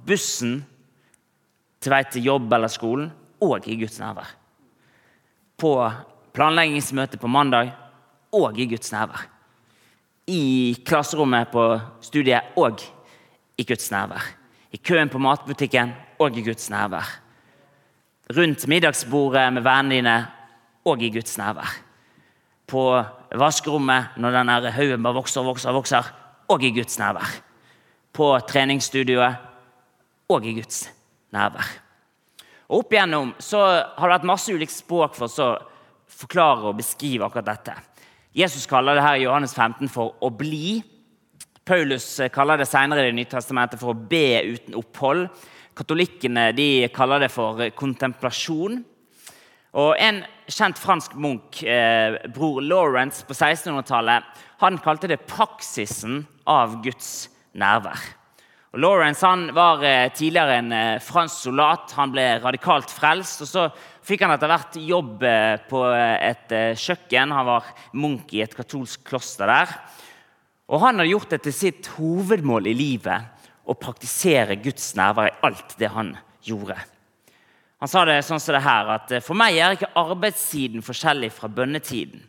bussen 0.07 0.63
til 1.79 1.93
vei 1.93 2.01
til 2.09 2.25
jobb 2.31 2.57
eller 2.57 2.71
skolen 2.71 3.11
og 3.45 3.67
i 3.69 3.77
Guds 3.83 3.99
nærvær. 4.01 4.33
På 5.59 5.75
planleggingsmøte 6.33 7.19
på 7.21 7.29
mandag 7.29 7.75
og 8.35 8.57
i 8.57 8.65
Guds 8.71 8.89
nærvær. 8.95 9.27
I 10.25 10.41
klasserommet 10.87 11.53
på 11.53 11.69
studiet 12.01 12.57
og 12.59 12.81
i 13.59 13.67
Guds 13.67 13.91
nærvær. 13.91 14.38
I 14.71 14.77
køen 14.77 15.09
på 15.09 15.21
matbutikken 15.21 15.93
og 16.19 16.37
i 16.37 16.43
Guds 16.45 16.69
nærvær. 16.69 17.07
Rundt 18.37 18.67
middagsbordet 18.67 19.53
med 19.53 19.65
vennene 19.65 19.95
dine 19.95 20.17
og 20.85 21.01
i 21.01 21.09
Guds 21.09 21.37
nærvær. 21.37 21.71
På 22.69 22.83
vaskerommet 23.33 24.17
når 24.17 24.37
denne 24.37 24.71
haugen 24.71 25.03
bare 25.03 25.17
vokser 25.17 25.41
og 25.41 25.47
vokser, 25.53 25.73
vokser, 25.73 26.11
og 26.49 26.63
i 26.63 26.73
Guds 26.75 26.99
nærvær. 26.99 27.39
På 28.13 28.35
treningsstudioet 28.47 29.35
og 30.29 30.45
i 30.45 30.53
Guds 30.59 30.83
nærvær. 31.33 31.71
Og 32.69 32.83
Opp 32.83 32.93
igjennom 32.93 33.33
så 33.41 33.63
har 33.65 34.05
det 34.05 34.13
vært 34.19 34.29
masse 34.29 34.53
ulikt 34.53 34.75
språk 34.75 35.17
for 35.17 35.41
å 35.41 35.49
forklare 36.19 36.69
og 36.69 36.77
beskrive 36.77 37.25
akkurat 37.25 37.47
dette. 37.49 37.73
Jesus 38.37 38.69
kaller 38.69 38.97
det 38.97 39.05
her 39.05 39.17
i 39.17 39.25
Johannes 39.25 39.55
15 39.55 39.89
for 39.89 40.13
'å 40.21 40.29
bli'. 40.29 40.83
Paulus 41.69 42.15
kaller 42.33 42.57
det 42.57 42.65
senere 42.65 43.03
i 43.03 43.11
Det 43.11 43.17
nye 43.19 43.29
testamentet 43.29 43.79
for 43.79 43.93
'å 43.93 44.07
be 44.09 44.41
uten 44.55 44.73
opphold'. 44.73 45.29
Katolikkene 45.77 46.55
de 46.55 46.87
kaller 46.89 47.19
det 47.19 47.31
for 47.31 47.53
'kontemplasjon'. 47.69 48.83
Og 49.73 49.95
En 49.99 50.25
kjent 50.49 50.77
fransk 50.79 51.13
munk, 51.13 51.61
eh, 51.63 52.17
bror 52.33 52.61
Lawrence, 52.61 53.23
på 53.23 53.35
1600-tallet, 53.35 54.23
han 54.59 54.77
kalte 54.79 55.07
det 55.07 55.27
praksisen 55.27 56.25
av 56.47 56.81
Guds 56.81 57.29
nærvær. 57.53 57.99
Og 58.73 58.79
Lawrence 58.79 59.25
han 59.25 59.53
var 59.53 59.83
eh, 59.83 60.11
tidligere 60.11 60.57
en 60.57 60.71
eh, 60.71 60.99
fransk 60.99 61.35
soldat. 61.35 61.93
Han 61.97 62.11
ble 62.11 62.39
radikalt 62.41 62.89
frelst. 62.89 63.41
og 63.41 63.47
Så 63.47 63.69
fikk 64.01 64.21
han 64.21 64.31
etter 64.31 64.47
hvert 64.47 64.73
jobb 64.75 65.23
eh, 65.23 65.57
på 65.69 65.85
et 65.93 66.49
kjøkken. 66.77 67.31
Han 67.31 67.45
var 67.45 67.63
munk 67.93 68.33
i 68.33 68.41
et 68.41 68.55
katolsk 68.55 69.03
kloster 69.03 69.45
der. 69.45 69.67
Og 70.69 70.79
Han 70.79 71.01
har 71.01 71.09
gjort 71.09 71.33
det 71.33 71.41
til 71.45 71.55
sitt 71.55 71.89
hovedmål 71.97 72.69
i 72.69 72.77
livet 72.77 73.49
å 73.69 73.77
praktisere 73.77 74.57
Guds 74.61 74.93
nærvær 74.97 75.29
i 75.29 75.37
alt 75.45 75.75
det 75.81 75.89
han 75.93 76.15
gjorde. 76.45 76.77
Han 77.79 77.89
sa 77.89 78.03
det 78.05 78.17
sånn 78.27 78.41
som 78.43 78.57
det 78.57 78.65
her, 78.65 78.89
at 78.91 79.13
for 79.23 79.37
meg 79.39 79.55
er 79.55 79.77
ikke 79.77 79.93
arbeidstiden 79.97 80.83
forskjellig 80.83 81.31
fra 81.31 81.47
bønnetiden. 81.47 82.25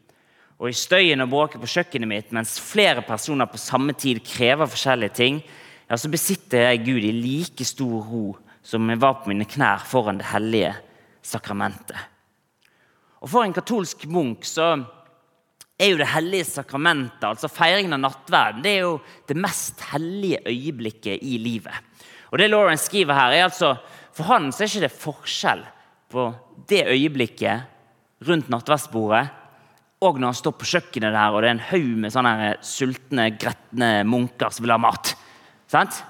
Og 0.61 0.70
i 0.70 0.76
støyen 0.76 1.25
og 1.25 1.32
bråket 1.32 1.62
på 1.62 1.70
kjøkkenet 1.73 2.09
mitt 2.09 2.35
mens 2.37 2.59
flere 2.61 3.02
personer 3.02 3.49
på 3.49 3.59
samme 3.59 3.97
tid 3.97 4.20
krever 4.25 4.68
forskjellige 4.68 5.16
ting, 5.16 5.40
ja, 5.88 5.97
så 5.99 6.11
besitter 6.12 6.68
jeg 6.68 6.85
Gud 6.87 7.06
i 7.09 7.16
like 7.16 7.66
stor 7.66 8.04
ro 8.06 8.25
som 8.62 8.87
jeg 8.92 9.00
var 9.00 9.16
på 9.18 9.32
mine 9.32 9.49
knær 9.49 9.82
foran 9.88 10.20
det 10.20 10.28
hellige 10.30 10.75
sakramentet. 11.26 11.97
Og 13.20 13.28
For 13.28 13.44
en 13.44 13.56
katolsk 13.56 14.06
munk 14.09 14.47
så 14.49 14.76
er 15.80 15.94
jo 15.94 16.00
det 16.00 16.10
hellige 16.12 16.44
sakramentet, 16.44 17.25
altså 17.25 17.49
feiringen 17.49 17.96
av 17.96 18.02
nattverden, 18.04 18.60
det 18.64 18.75
er 18.76 18.82
jo 18.84 18.99
det 19.28 19.37
mest 19.40 19.80
hellige 19.90 20.42
øyeblikket 20.50 21.25
i 21.25 21.38
livet. 21.40 21.72
Og 22.30 22.38
det 22.38 22.50
Lawrence 22.50 22.87
skriver 22.90 23.16
her, 23.16 23.32
er 23.32 23.49
altså 23.49 23.75
For 24.14 24.26
han 24.26 24.50
så 24.52 24.66
er 24.66 24.82
det 24.84 24.92
forskjell 24.92 25.62
på 26.10 26.25
det 26.68 26.82
øyeblikket 26.90 28.26
rundt 28.26 28.50
nattverdsbordet 28.52 29.28
og 30.00 30.16
når 30.16 30.32
han 30.32 30.38
står 30.38 30.54
på 30.56 30.68
kjøkkenet 30.70 31.12
der 31.12 31.34
og 31.34 31.42
det 31.42 31.50
er 31.50 31.56
en 31.58 31.66
haug 31.70 31.88
med 32.00 32.12
sånne 32.14 32.54
sultne, 32.64 33.26
gretne 33.37 33.90
munker 34.08 34.52
som 34.52 34.64
vil 34.64 34.72
ha 34.72 34.80
mat. 34.80 35.12
Sant? 35.68 36.00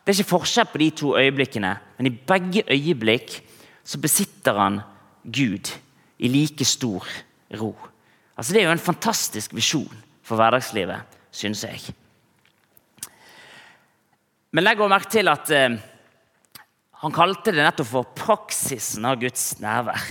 Det 0.00 0.12
er 0.12 0.20
ikke 0.20 0.36
forskjell 0.36 0.68
på 0.70 0.80
de 0.80 0.90
to 1.02 1.12
øyeblikkene, 1.18 1.72
men 1.98 2.08
i 2.08 2.14
begge 2.14 2.62
øyeblikk 2.70 3.40
så 3.84 3.98
besitter 4.00 4.58
han 4.58 4.80
Gud 5.26 5.72
i 6.22 6.30
like 6.30 6.64
stor 6.64 7.06
ro. 7.58 7.74
Altså 8.40 8.54
Det 8.54 8.62
er 8.62 8.70
jo 8.70 8.72
en 8.72 8.80
fantastisk 8.80 9.52
visjon 9.52 10.04
for 10.24 10.40
hverdagslivet, 10.40 11.18
syns 11.28 11.60
jeg. 11.66 11.92
Men 14.56 14.64
legg 14.64 14.80
merke 14.80 15.12
til 15.12 15.28
at 15.28 15.50
eh, 15.52 15.76
han 17.04 17.12
kalte 17.12 17.52
det 17.52 17.60
nettopp 17.60 17.90
for 17.90 18.14
praksisen 18.16 19.04
av 19.04 19.20
Guds 19.20 19.58
nærvær. 19.60 20.06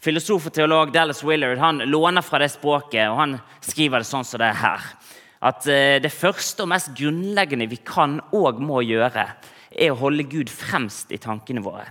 Filosof 0.00 0.48
og 0.48 0.56
teolog 0.56 0.92
Dallas 0.92 1.20
Willard 1.24 1.60
han 1.60 1.84
låner 1.84 2.24
fra 2.24 2.40
det 2.40 2.48
språket, 2.54 3.10
og 3.12 3.20
han 3.20 3.36
skriver 3.60 4.00
det 4.00 4.08
sånn 4.08 4.24
som 4.24 4.40
det 4.40 4.48
er 4.48 4.62
her 4.64 4.88
at 5.44 5.66
eh, 5.68 5.98
det 6.00 6.12
første 6.12 6.64
og 6.64 6.70
mest 6.72 6.94
grunnleggende 6.96 7.68
vi 7.68 7.76
kan 7.84 8.16
og 8.32 8.62
må 8.64 8.80
gjøre, 8.86 9.26
er 9.68 9.92
å 9.92 10.00
holde 10.00 10.24
Gud 10.30 10.48
fremst 10.48 11.12
i 11.12 11.20
tankene 11.20 11.60
våre. 11.64 11.90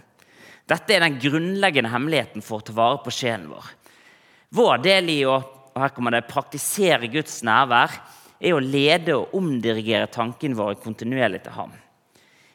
Dette 0.65 0.95
er 0.95 1.03
den 1.03 1.19
grunnleggende 1.21 1.91
hemmeligheten 1.93 2.41
for 2.41 2.61
å 2.61 2.65
ta 2.65 2.73
vare 2.73 3.03
på 3.05 3.13
sjelen 3.13 3.51
vår. 3.51 3.67
Vår 4.53 4.83
del 4.85 5.09
i 5.09 5.19
å 5.25 5.41
og 5.73 5.81
her 5.81 5.93
kommer 5.93 6.13
det, 6.13 6.27
praktisere 6.29 7.09
Guds 7.09 7.39
nærvær 7.45 7.95
er 8.43 8.53
å 8.53 8.61
lede 8.61 9.15
og 9.17 9.31
omdirigere 9.37 10.09
tankene 10.11 10.57
våre 10.57 10.77
kontinuerlig 10.77 11.43
til 11.45 11.55
ham. 11.55 11.71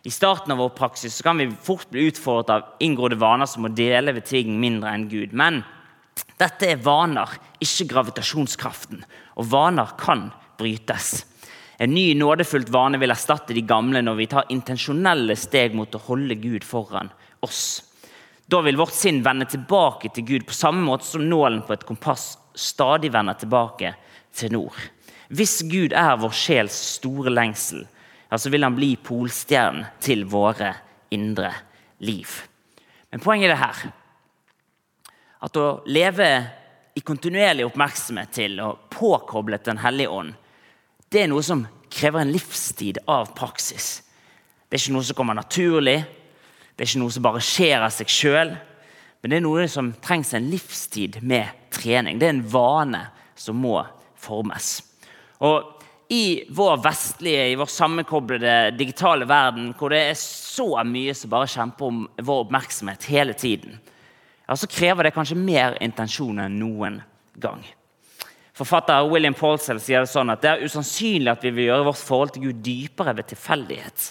I 0.06 0.12
starten 0.14 0.54
av 0.54 0.60
vår 0.62 0.70
praksis 0.78 1.18
kan 1.26 1.40
vi 1.40 1.48
fort 1.50 1.88
bli 1.90 2.06
utfordret 2.08 2.52
av 2.54 2.84
inngrodde 2.84 3.18
vaner 3.18 3.50
som 3.50 3.66
å 3.66 3.72
dele 3.74 4.14
ved 4.14 4.28
ting 4.28 4.54
mindre 4.60 4.92
enn 4.94 5.08
Gud. 5.10 5.34
Men 5.34 5.64
dette 6.38 6.70
er 6.70 6.84
vaner, 6.84 7.34
ikke 7.58 7.88
gravitasjonskraften. 7.90 9.02
Og 9.42 9.50
vaner 9.50 9.90
kan 9.98 10.28
brytes. 10.58 11.24
En 11.78 11.90
ny 11.94 12.12
nådefullt 12.18 12.70
vane 12.74 12.98
vil 13.02 13.14
erstatte 13.14 13.54
de 13.54 13.66
gamle 13.66 14.02
når 14.02 14.18
vi 14.18 14.30
tar 14.30 14.54
intensjonelle 14.54 15.34
steg 15.38 15.74
mot 15.74 15.90
å 15.94 16.04
holde 16.06 16.38
Gud 16.38 16.66
foran 16.66 17.10
oss. 17.42 17.87
Da 18.48 18.60
vil 18.64 18.78
vårt 18.80 18.96
sinn 18.96 19.20
vende 19.24 19.44
tilbake 19.48 20.08
til 20.14 20.24
Gud 20.24 20.46
på 20.48 20.56
samme 20.56 20.80
måte 20.84 21.04
som 21.04 21.26
nålen 21.28 21.60
på 21.66 21.74
et 21.76 21.84
kompass 21.88 22.30
stadig 22.56 23.12
vender 23.12 23.36
tilbake 23.36 23.92
til 24.34 24.54
nord. 24.54 24.78
Hvis 25.28 25.60
Gud 25.68 25.92
er 25.92 26.16
vår 26.16 26.32
sjels 26.32 26.76
store 26.96 27.32
lengsel, 27.34 27.84
ja, 28.30 28.38
så 28.40 28.48
vil 28.52 28.64
han 28.64 28.76
bli 28.76 28.94
polstjernen 29.04 29.84
til 30.00 30.24
våre 30.28 30.72
indre 31.12 31.52
liv. 32.00 32.28
Men 33.12 33.20
poenget 33.20 33.50
er 33.50 33.54
det 33.54 33.62
her 33.62 33.84
at 35.44 35.60
å 35.60 35.68
leve 35.86 36.28
i 36.98 37.04
kontinuerlig 37.04 37.68
oppmerksomhet 37.68 38.32
til 38.34 38.56
og 38.64 38.88
påkoblet 38.90 39.68
Den 39.68 39.78
hellige 39.84 40.10
ånd 40.10 40.32
det 41.08 41.22
er 41.22 41.30
noe 41.30 41.44
som 41.44 41.62
krever 41.88 42.20
en 42.20 42.32
livstid 42.34 42.98
av 43.08 43.30
praksis. 43.36 44.02
Det 44.68 44.76
er 44.76 44.82
ikke 44.82 44.96
noe 44.98 45.06
som 45.08 45.16
kommer 45.16 45.38
naturlig, 45.38 46.02
det 46.78 46.84
er 46.84 46.92
ikke 46.92 47.00
noe 47.02 47.10
som 47.10 47.24
bare 47.26 47.42
skjer 47.42 47.82
av 47.82 47.90
seg 47.90 48.10
sjøl. 48.14 48.52
Men 49.18 49.32
det 49.32 49.38
er 49.40 49.42
noe 49.42 49.64
som 49.66 49.90
trengs 49.98 50.30
en 50.38 50.46
livstid 50.46 51.18
med 51.26 51.50
trening. 51.74 52.20
Det 52.20 52.28
er 52.28 52.36
en 52.36 52.44
vane 52.52 53.00
som 53.34 53.58
må 53.58 53.80
formes. 54.22 54.76
Og 55.42 55.74
i 56.14 56.44
vår 56.54 56.78
vestlige, 56.84 57.48
i 57.50 57.56
vår 57.58 57.66
sammenkoblede 57.66 58.54
digitale 58.78 59.26
verden, 59.28 59.72
hvor 59.74 59.90
det 59.90 60.04
er 60.06 60.20
så 60.22 60.84
mye 60.86 61.16
som 61.18 61.34
bare 61.34 61.50
kjemper 61.50 61.90
om 61.90 62.04
vår 62.14 62.44
oppmerksomhet 62.46 63.10
hele 63.10 63.34
tiden, 63.34 63.74
ja, 64.46 64.56
så 64.56 64.70
krever 64.70 65.04
det 65.04 65.12
kanskje 65.18 65.36
mer 65.36 65.76
intensjon 65.84 66.38
enn 66.40 66.56
noen 66.62 67.02
gang. 67.42 67.66
Forfatter 68.56 69.10
William 69.10 69.36
Paulsell 69.36 69.82
sier 69.82 70.06
det 70.06 70.14
sånn 70.14 70.30
at 70.32 70.40
det 70.46 70.54
er 70.54 70.64
usannsynlig 70.64 71.34
at 71.34 71.44
vi 71.44 71.52
vil 71.58 71.68
gjøre 71.68 71.90
vårt 71.90 72.00
forhold 72.06 72.32
til 72.34 72.48
Gud 72.48 72.62
dypere 72.64 73.18
ved 73.18 73.28
tilfeldighet. 73.34 74.08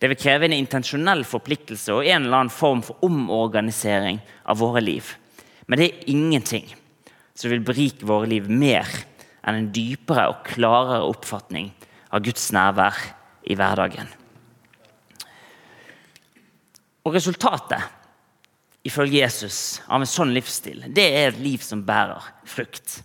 Det 0.00 0.08
vil 0.08 0.16
kreve 0.16 0.48
en 0.48 0.56
intensjonell 0.56 1.26
forpliktelse 1.28 1.92
og 1.92 2.06
en 2.08 2.24
eller 2.24 2.38
annen 2.38 2.54
form 2.54 2.80
for 2.84 3.04
omorganisering 3.04 4.20
av 4.48 4.60
våre 4.62 4.80
liv. 4.80 5.12
Men 5.68 5.80
det 5.80 5.88
er 5.90 6.08
ingenting 6.12 6.70
som 7.36 7.52
vil 7.52 7.64
berike 7.64 8.08
våre 8.08 8.30
liv 8.30 8.48
mer 8.48 8.88
enn 9.44 9.58
en 9.58 9.68
dypere 9.74 10.26
og 10.32 10.40
klarere 10.48 11.04
oppfatning 11.04 11.68
av 12.10 12.24
Guds 12.24 12.48
nærvær 12.56 12.96
i 13.44 13.56
hverdagen. 13.56 14.08
Og 17.04 17.14
resultatet, 17.16 17.84
ifølge 18.84 19.20
Jesus, 19.22 19.80
av 19.88 20.00
en 20.00 20.08
sånn 20.08 20.32
livsstil, 20.36 20.84
det 20.88 21.06
er 21.12 21.30
et 21.30 21.40
liv 21.40 21.60
som 21.64 21.84
bærer 21.84 22.24
frukt. 22.48 23.00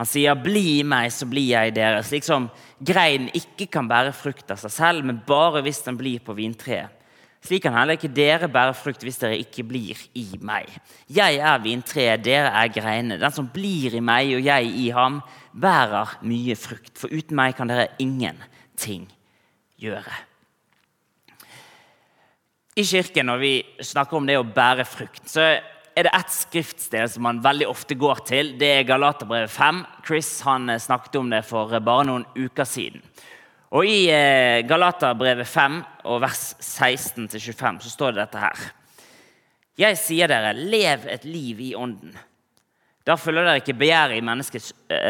Han 0.00 0.08
sier, 0.08 0.34
'Bli 0.34 0.78
i 0.78 0.82
meg, 0.82 1.12
så 1.12 1.26
blir 1.28 1.52
jeg 1.52 1.68
i 1.68 1.74
dere'. 1.76 2.02
Slik 2.02 2.24
som 2.24 2.50
greinen 2.80 3.28
ikke 3.36 3.68
kan 3.70 3.88
bære 3.88 4.12
frukt 4.12 4.50
av 4.50 4.58
seg 4.58 4.70
selv, 4.70 5.04
men 5.04 5.22
bare 5.26 5.62
hvis 5.62 5.82
den 5.84 5.96
blir 5.96 6.18
på 6.20 6.34
vintreet. 6.34 6.88
Slik 7.42 7.64
kan 7.64 7.74
heller 7.74 7.98
ikke 7.98 8.12
dere 8.14 8.46
bære 8.46 8.74
frukt 8.78 9.02
hvis 9.02 9.18
dere 9.18 9.40
ikke 9.42 9.64
blir 9.66 9.98
i 10.14 10.38
meg. 10.40 10.68
Jeg 11.10 11.40
er 11.42 11.58
vintreet, 11.58 12.22
dere 12.22 12.52
er 12.54 12.70
greinene. 12.70 13.18
Den 13.18 13.34
som 13.34 13.48
blir 13.50 13.96
i 13.98 14.00
meg 14.00 14.30
og 14.36 14.44
jeg 14.46 14.68
i 14.78 14.90
ham, 14.94 15.18
bærer 15.50 16.18
mye 16.22 16.54
frukt. 16.54 16.94
For 16.98 17.10
uten 17.10 17.36
meg 17.36 17.56
kan 17.58 17.66
dere 17.66 17.88
ingenting 17.98 19.08
gjøre. 19.82 20.14
I 22.78 22.84
kirken, 22.86 23.26
når 23.26 23.42
vi 23.42 23.52
snakker 23.84 24.16
om 24.16 24.26
det 24.30 24.38
å 24.38 24.46
bære 24.46 24.86
frukt, 24.88 25.26
så 25.28 25.50
er 25.94 26.06
det 26.06 26.14
ett 26.16 26.32
skriftsted 26.32 27.10
som 27.10 27.26
man 27.26 27.40
veldig 27.44 27.68
ofte 27.68 27.96
går 27.98 28.24
til. 28.28 28.54
Det 28.58 28.70
er 28.78 28.88
Galaterbrevet 28.88 29.50
5. 29.52 29.82
Chris 30.06 30.30
eh, 30.46 30.78
snakket 30.80 31.18
om 31.20 31.30
det 31.32 31.42
for 31.48 31.72
eh, 31.72 31.82
bare 31.84 32.06
noen 32.08 32.26
uker 32.36 32.68
siden. 32.68 33.02
Og 33.72 33.88
I 33.88 34.08
eh, 34.12 34.64
Galaterbrevet 34.68 35.48
5 35.48 35.80
og 36.08 36.20
vers 36.24 36.44
16-25 36.60 37.82
så 37.84 37.92
står 37.92 38.12
det 38.12 38.24
dette 38.24 38.42
her. 38.42 38.66
Jeg 39.80 39.98
sier 40.00 40.28
dere, 40.28 40.52
lev 40.56 41.08
et 41.08 41.24
liv 41.24 41.60
i 41.60 41.72
ånden. 41.76 42.12
Da 43.02 43.16
følger 43.18 43.48
dere 43.48 43.62
ikke 43.62 43.74
begjæret 43.80 44.20
i 44.20 44.24
menneskets, 44.24 44.68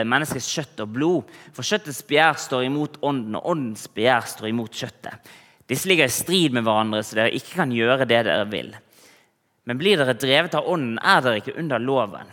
menneskets, 0.08 0.46
kjøtt 0.54 0.78
og 0.80 0.92
blod. 0.94 1.32
For 1.52 1.66
kjøttets 1.66 1.98
begjær 2.08 2.38
står 2.40 2.64
imot 2.70 2.96
ånden, 3.04 3.34
og 3.36 3.50
åndens 3.52 3.84
begjær 3.92 4.30
står 4.30 4.48
imot 4.48 4.78
kjøttet. 4.78 5.34
Disse 5.68 5.90
ligger 5.90 6.08
i 6.08 6.14
strid 6.14 6.56
med 6.56 6.64
hverandre, 6.64 7.02
så 7.04 7.18
dere 7.18 7.34
ikke 7.36 7.58
kan 7.58 7.74
gjøre 7.74 8.06
det 8.06 8.22
dere 8.30 8.46
vil. 8.48 8.72
Men 9.64 9.78
blir 9.78 10.00
dere 10.00 10.14
drevet 10.18 10.54
av 10.58 10.66
ånden, 10.68 10.98
er 10.98 11.20
dere 11.22 11.42
ikke 11.42 11.58
under 11.60 11.82
loven. 11.82 12.30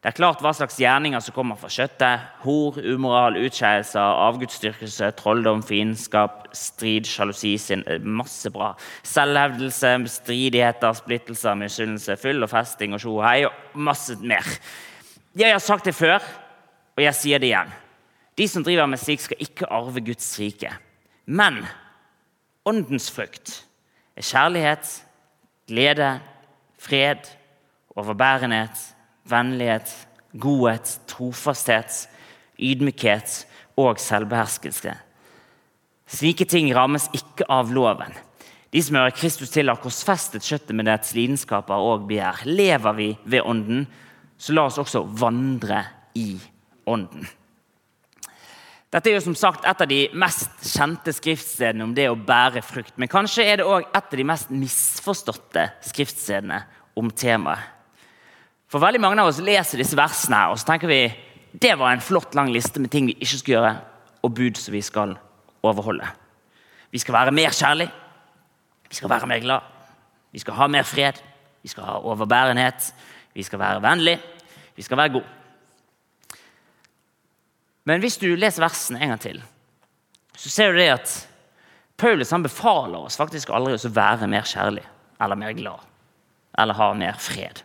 Det 0.00 0.08
er 0.08 0.16
klart 0.16 0.40
hva 0.40 0.54
slags 0.56 0.78
gjerninger 0.80 1.20
som 1.20 1.34
kommer 1.36 1.58
fra 1.60 1.68
kjøttet. 1.68 2.22
Hor, 2.40 2.78
umoral, 2.80 3.36
utskeielser, 3.36 4.00
avgudsdyrkelse, 4.00 5.10
trolldom, 5.18 5.60
fiendskap, 5.60 6.46
strid, 6.56 7.04
sjalusi, 7.04 7.58
sin, 7.60 7.84
eh, 7.84 8.00
masse 8.00 8.48
bra. 8.48 8.70
Selvhevdelse, 9.04 9.92
stridigheter, 10.08 10.96
splittelser, 10.96 11.58
misunnelse, 11.60 12.16
fyll 12.16 12.42
og 12.42 12.48
festing 12.48 12.96
og 12.96 13.04
tjohei 13.04 13.44
og 13.44 13.52
masse 13.74 14.16
mer. 14.24 14.48
Jeg 15.36 15.52
har 15.52 15.60
sagt 15.60 15.84
det 15.84 15.94
før, 15.94 16.24
og 16.96 17.04
jeg 17.04 17.14
sier 17.14 17.38
det 17.38 17.52
igjen. 17.52 17.70
De 18.38 18.48
som 18.48 18.64
driver 18.64 18.86
med 18.88 18.98
slikt, 18.98 19.22
skal 19.28 19.36
ikke 19.38 19.68
arve 19.68 20.00
Guds 20.00 20.32
rike. 20.40 20.72
Men 21.26 21.60
åndens 22.64 23.10
frukt 23.12 23.66
er 24.16 24.22
kjærlighet, 24.22 25.04
glede, 25.68 26.20
fred, 26.80 27.28
overbærenhet, 27.96 28.82
vennlighet, 29.28 29.92
godhet, 30.40 31.00
trofasthet, 31.10 32.06
ydmykhet 32.60 33.44
og 33.76 34.00
selvbeherskelse. 34.00 34.94
Slike 36.10 36.46
ting 36.48 36.72
rammes 36.74 37.08
ikke 37.14 37.46
av 37.50 37.70
loven. 37.72 38.14
De 38.70 38.82
som 38.82 38.98
hører 38.98 39.14
Kristus 39.14 39.50
til, 39.50 39.70
har 39.70 39.80
korsfestet 39.82 40.46
kjøttet 40.46 40.76
med 40.78 40.86
dets 40.86 41.14
lidenskaper 41.16 41.82
og 41.90 42.06
begjær. 42.10 42.44
Lever 42.46 42.96
vi 42.98 43.10
ved 43.24 43.46
Ånden, 43.46 43.84
så 44.38 44.54
la 44.54 44.68
oss 44.70 44.78
også 44.78 45.04
vandre 45.20 45.82
i 46.18 46.32
Ånden. 46.90 47.26
Dette 48.90 49.06
er 49.06 49.20
jo 49.20 49.22
som 49.22 49.36
sagt 49.38 49.66
et 49.70 49.82
av 49.84 49.86
de 49.86 50.00
mest 50.18 50.64
kjente 50.66 51.12
skriftstedene 51.14 51.84
om 51.86 51.92
det 51.94 52.08
å 52.10 52.18
bære 52.18 52.62
frukt. 52.66 52.96
Men 52.98 53.10
kanskje 53.10 53.46
er 53.46 53.60
det 53.60 53.66
òg 53.70 53.86
et 53.86 54.00
av 54.00 54.18
de 54.18 54.26
mest 54.26 54.50
misforståtte 54.50 55.68
skriftstedene 55.92 56.58
om 56.98 57.12
temaet. 57.14 57.62
For 58.70 58.82
veldig 58.82 59.00
mange 59.02 59.22
av 59.22 59.30
oss 59.30 59.40
leser 59.42 59.82
disse 59.82 59.98
versene 59.98 60.44
og 60.50 60.58
så 60.58 60.68
tenker 60.68 60.90
vi 60.90 61.00
det 61.50 61.72
var 61.78 61.90
en 61.90 62.02
flott 62.02 62.34
lang 62.38 62.50
liste 62.54 62.82
med 62.82 62.90
ting 62.90 63.08
vi 63.08 63.16
ikke 63.18 63.38
skal 63.40 63.54
gjøre, 63.56 63.72
og 64.22 64.34
bud 64.36 64.58
som 64.60 64.74
vi 64.74 64.82
skal 64.86 65.16
overholde. 65.66 66.06
Vi 66.94 67.00
skal 67.02 67.16
være 67.16 67.34
mer 67.34 67.54
kjærlig, 67.54 67.88
vi 68.86 68.98
skal 68.98 69.10
være 69.10 69.26
mer 69.26 69.42
glad, 69.42 69.66
vi 70.30 70.42
skal 70.42 70.54
ha 70.54 70.68
mer 70.70 70.86
fred, 70.86 71.18
vi 71.62 71.70
skal 71.72 71.88
ha 71.88 71.98
overbærenhet, 71.98 72.92
vi 73.34 73.42
skal 73.42 73.58
være 73.58 73.82
vennlig, 73.82 74.16
vi 74.76 74.86
skal 74.86 74.98
være 75.02 75.18
god. 75.18 75.26
Men 77.88 78.02
hvis 78.02 78.18
du 78.20 78.28
leser 78.36 78.64
versene 78.64 79.00
en 79.00 79.14
gang 79.14 79.22
til, 79.22 79.40
så 80.36 80.52
ser 80.52 80.72
du 80.72 80.80
det 80.80 80.90
at 80.92 81.14
Paulus 82.00 82.32
han 82.32 82.44
befaler 82.44 83.00
oss 83.00 83.18
faktisk 83.20 83.50
aldri 83.52 83.76
å 83.76 83.92
være 83.92 84.28
mer 84.30 84.46
kjærlig 84.48 84.84
eller 85.20 85.40
mer 85.40 85.56
glad 85.56 85.86
eller 86.60 86.76
ha 86.76 86.92
mer 86.96 87.18
fred. 87.20 87.60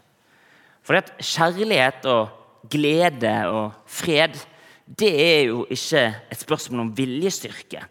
For 0.86 1.00
kjærlighet 1.18 2.06
og 2.12 2.70
glede 2.72 3.34
og 3.50 3.78
fred 3.90 4.38
det 4.86 5.12
er 5.18 5.42
jo 5.50 5.64
ikke 5.74 6.04
et 6.30 6.42
spørsmål 6.42 6.84
om 6.84 6.92
viljestyrke. 6.98 7.82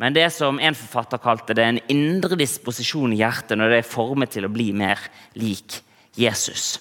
Men 0.00 0.16
det 0.16 0.30
som 0.32 0.56
en 0.56 0.76
forfatter 0.76 1.20
kalte 1.20 1.52
det, 1.56 1.66
en 1.66 1.80
indre 1.92 2.38
disposisjon 2.40 3.12
i 3.12 3.20
hjertet 3.20 3.58
når 3.60 3.74
det 3.74 3.80
er 3.82 3.90
formet 3.90 4.32
til 4.32 4.46
å 4.48 4.52
bli 4.52 4.70
mer 4.72 5.02
lik 5.36 5.82
Jesus. 6.16 6.78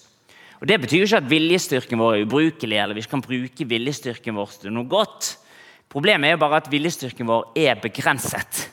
Og 0.60 0.68
Det 0.68 0.80
betyr 0.82 1.06
ikke 1.06 1.22
at 1.22 1.30
viljestyrken 1.30 2.00
vår 2.02 2.16
er 2.18 2.26
ubrukelig, 2.26 2.78
eller 2.78 2.98
vi 2.98 3.04
ikke 3.04 3.16
kan 3.16 3.24
bruke 3.24 3.68
viljestyrken 3.68 4.36
vår 4.36 4.58
til 4.60 4.74
noe 4.76 4.90
godt. 4.92 5.38
Problemet 5.90 6.28
er 6.28 6.36
jo 6.36 6.42
bare 6.44 6.60
at 6.60 6.72
viljestyrken 6.72 7.30
vår 7.30 7.54
er 7.58 7.80
begrenset. 7.80 8.66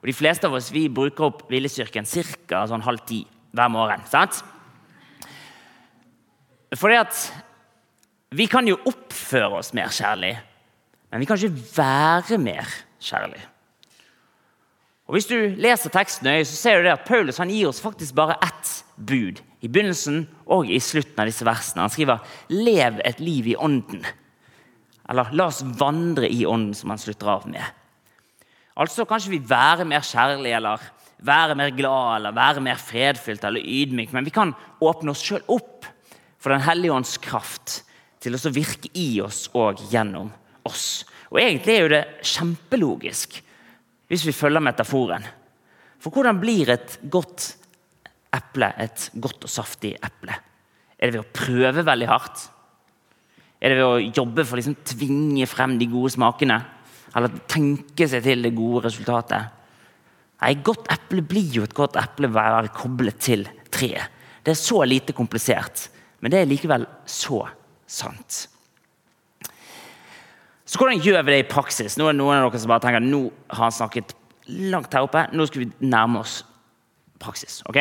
Og 0.00 0.06
De 0.06 0.14
fleste 0.14 0.46
av 0.46 0.54
oss 0.54 0.70
vi 0.70 0.86
bruker 0.88 1.26
opp 1.26 1.48
viljestyrken 1.50 2.06
ca. 2.06 2.62
Sånn 2.70 2.84
halv 2.86 3.02
ti 3.08 3.24
hver 3.50 3.72
morgen. 3.72 4.04
sant? 4.06 4.44
Fordi 6.76 6.96
at 7.00 7.18
vi 8.36 8.46
kan 8.46 8.66
jo 8.68 8.78
oppføre 8.86 9.58
oss 9.58 9.72
mer 9.74 9.90
kjærlig, 9.90 10.36
men 11.10 11.22
vi 11.22 11.26
kan 11.26 11.38
ikke 11.38 11.76
være 11.76 12.38
mer 12.38 12.70
kjærlig. 13.00 13.42
Og 15.06 15.14
Hvis 15.14 15.28
du 15.30 15.36
leser 15.56 15.90
teksten 15.90 16.26
nøye, 16.26 16.44
så 16.44 16.56
ser 16.56 16.78
du 16.78 16.88
det 16.88 16.96
at 16.96 17.06
Paulus 17.06 17.38
han 17.38 17.50
gir 17.50 17.68
oss 17.68 17.80
faktisk 17.80 18.14
bare 18.14 18.38
ett 18.42 18.84
bud 18.96 19.42
i 19.66 19.70
begynnelsen 19.72 20.22
og 20.52 20.70
i 20.70 20.78
slutten 20.82 21.18
av 21.20 21.28
disse 21.28 21.46
versene. 21.46 21.84
Han 21.84 21.92
skriver 21.92 22.22
'lev 22.48 23.00
et 23.04 23.20
liv 23.20 23.48
i 23.52 23.56
ånden'. 23.56 24.06
Eller 25.08 25.30
'la 25.32 25.46
oss 25.46 25.62
vandre 25.62 26.30
i 26.30 26.44
ånden', 26.44 26.74
som 26.74 26.90
han 26.90 26.98
slutter 26.98 27.28
av 27.28 27.48
med. 27.48 27.64
Altså 28.76 29.06
kan 29.06 29.20
ikke 29.20 29.36
vi 29.38 29.48
være 29.48 29.84
mer 29.84 30.00
kjærlige 30.00 30.56
eller 30.56 30.80
være 31.18 31.54
mer 31.54 31.70
glad 31.70 32.16
eller 32.16 32.36
være 32.36 32.60
mer 32.60 32.76
fredfylt 32.76 33.44
eller 33.44 33.60
ydmyk, 33.60 34.12
men 34.12 34.24
vi 34.24 34.34
kan 34.34 34.54
åpne 34.80 35.10
oss 35.10 35.24
sjøl 35.24 35.42
opp 35.48 35.86
for 36.38 36.52
Den 36.52 36.60
hellige 36.60 36.92
ånds 36.92 37.16
kraft 37.18 37.82
til 38.20 38.36
å 38.36 38.52
virke 38.52 38.90
i 38.94 39.20
oss 39.20 39.48
og 39.54 39.80
gjennom 39.90 40.30
oss. 40.68 41.04
Og 41.32 41.40
Egentlig 41.40 41.74
er 41.74 41.82
jo 41.82 41.94
det 41.94 42.04
kjempelogisk 42.22 43.40
hvis 44.06 44.26
vi 44.28 44.36
følger 44.36 44.62
metaforen. 44.62 45.24
For 45.98 46.14
hvordan 46.14 46.38
blir 46.38 46.70
et 46.70 46.98
godt 47.10 47.56
eple 48.36 48.70
et 48.82 49.08
godt 49.22 49.46
og 49.46 49.52
saftig 49.52 49.94
eple? 49.96 50.36
Er 50.96 51.10
det 51.10 51.16
ved 51.18 51.24
å 51.24 51.34
prøve 51.36 51.84
veldig 51.86 52.08
hardt? 52.10 52.46
Er 53.60 53.72
det 53.72 53.78
ved 53.80 53.86
å 53.88 54.14
jobbe 54.22 54.44
for 54.44 54.56
å 54.56 54.60
liksom 54.60 54.78
tvinge 54.86 55.48
frem 55.48 55.76
de 55.80 55.88
gode 55.90 56.14
smakene? 56.14 56.58
Eller 57.16 57.38
tenke 57.48 58.08
seg 58.10 58.24
til 58.24 58.44
det 58.44 58.54
gode 58.56 58.86
resultatet? 58.88 59.52
Nei, 60.40 60.50
Et 60.52 60.64
godt 60.64 60.88
eple 60.92 61.24
blir 61.24 61.60
jo 61.60 61.64
et 61.64 61.76
godt 61.76 61.96
eple 61.96 62.28
ved 62.28 62.36
å 62.36 62.58
være 62.58 62.74
koblet 62.76 63.20
til 63.24 63.46
treet. 63.72 64.12
Det 64.44 64.52
er 64.52 64.60
så 64.60 64.82
lite 64.86 65.14
komplisert, 65.16 65.88
men 66.20 66.30
det 66.30 66.42
er 66.42 66.50
likevel 66.50 66.84
så 67.08 67.40
sant. 67.86 68.44
Så 70.66 70.78
hvordan 70.78 71.00
gjør 71.02 71.24
vi 71.24 71.32
det 71.32 71.40
i 71.44 71.48
praksis? 71.48 71.96
Nå 71.96 72.06
er 72.06 72.14
det 72.14 72.20
noen 72.20 72.40
av 72.40 72.50
dere 72.50 72.60
som 72.62 72.70
bare 72.70 72.84
tenker 72.84 73.02
nå 73.02 73.22
har 73.48 73.64
han 73.64 73.74
snakket 73.74 74.14
langt 74.70 74.94
her 74.94 75.06
oppe. 75.06 75.24
Nå 75.32 75.46
skal 75.48 75.64
vi 75.64 75.86
nærme 75.86 76.22
oss 76.22 76.40
praksis. 77.22 77.62
ok? 77.66 77.78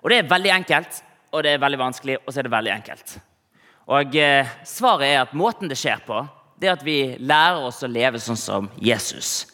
Og 0.00 0.10
Det 0.10 0.18
er 0.18 0.30
veldig 0.30 0.52
enkelt, 0.54 1.02
og 1.30 1.42
det 1.44 1.54
er 1.54 1.62
veldig 1.62 1.78
vanskelig, 1.78 2.16
og 2.24 2.32
så 2.32 2.40
er 2.40 2.48
det 2.48 2.54
veldig 2.54 2.72
enkelt. 2.72 3.14
Og 3.90 4.16
eh, 4.16 4.50
Svaret 4.66 5.06
er 5.08 5.22
at 5.22 5.36
måten 5.36 5.70
det 5.70 5.78
skjer 5.78 6.02
på, 6.06 6.22
det 6.60 6.68
er 6.68 6.76
at 6.76 6.84
vi 6.84 6.98
lærer 7.18 7.64
oss 7.68 7.82
å 7.84 7.90
leve 7.90 8.20
sånn 8.20 8.38
som 8.38 8.68
Jesus 8.80 9.46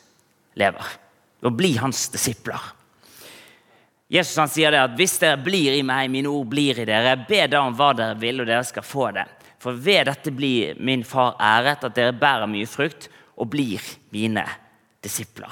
lever. 0.59 0.97
Å 1.43 1.53
bli 1.55 1.77
hans 1.79 2.09
disipler. 2.11 2.61
Jesus 4.11 4.39
han 4.39 4.51
sier 4.51 4.71
det 4.71 4.83
at 4.87 4.95
hvis 4.99 5.17
dere 5.23 5.39
blir 5.43 5.75
i 5.75 5.83
meg, 5.87 6.11
mine 6.11 6.31
ord 6.31 6.47
blir 6.51 6.79
i 6.79 6.87
dere, 6.87 7.17
be 7.27 7.43
da 7.51 7.65
om 7.67 7.75
hva 7.75 7.93
dere 7.97 8.19
vil, 8.19 8.43
og 8.43 8.51
dere 8.51 8.67
skal 8.67 8.87
få 8.87 9.11
det. 9.15 9.27
For 9.63 9.75
ved 9.75 10.07
dette 10.07 10.31
blir 10.35 10.79
min 10.79 11.03
far 11.07 11.35
æret, 11.43 11.83
at 11.87 11.97
dere 11.97 12.15
bærer 12.15 12.51
mye 12.51 12.69
frukt 12.71 13.09
og 13.37 13.51
blir 13.51 13.83
mine 14.15 14.45
disipler. 15.03 15.51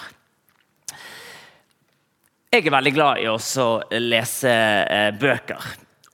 Jeg 2.55 2.69
er 2.69 2.71
veldig 2.71 2.91
glad 2.95 3.19
i 3.19 3.25
å 3.27 3.65
lese 3.99 4.51
eh, 4.87 5.09
bøker. 5.19 5.65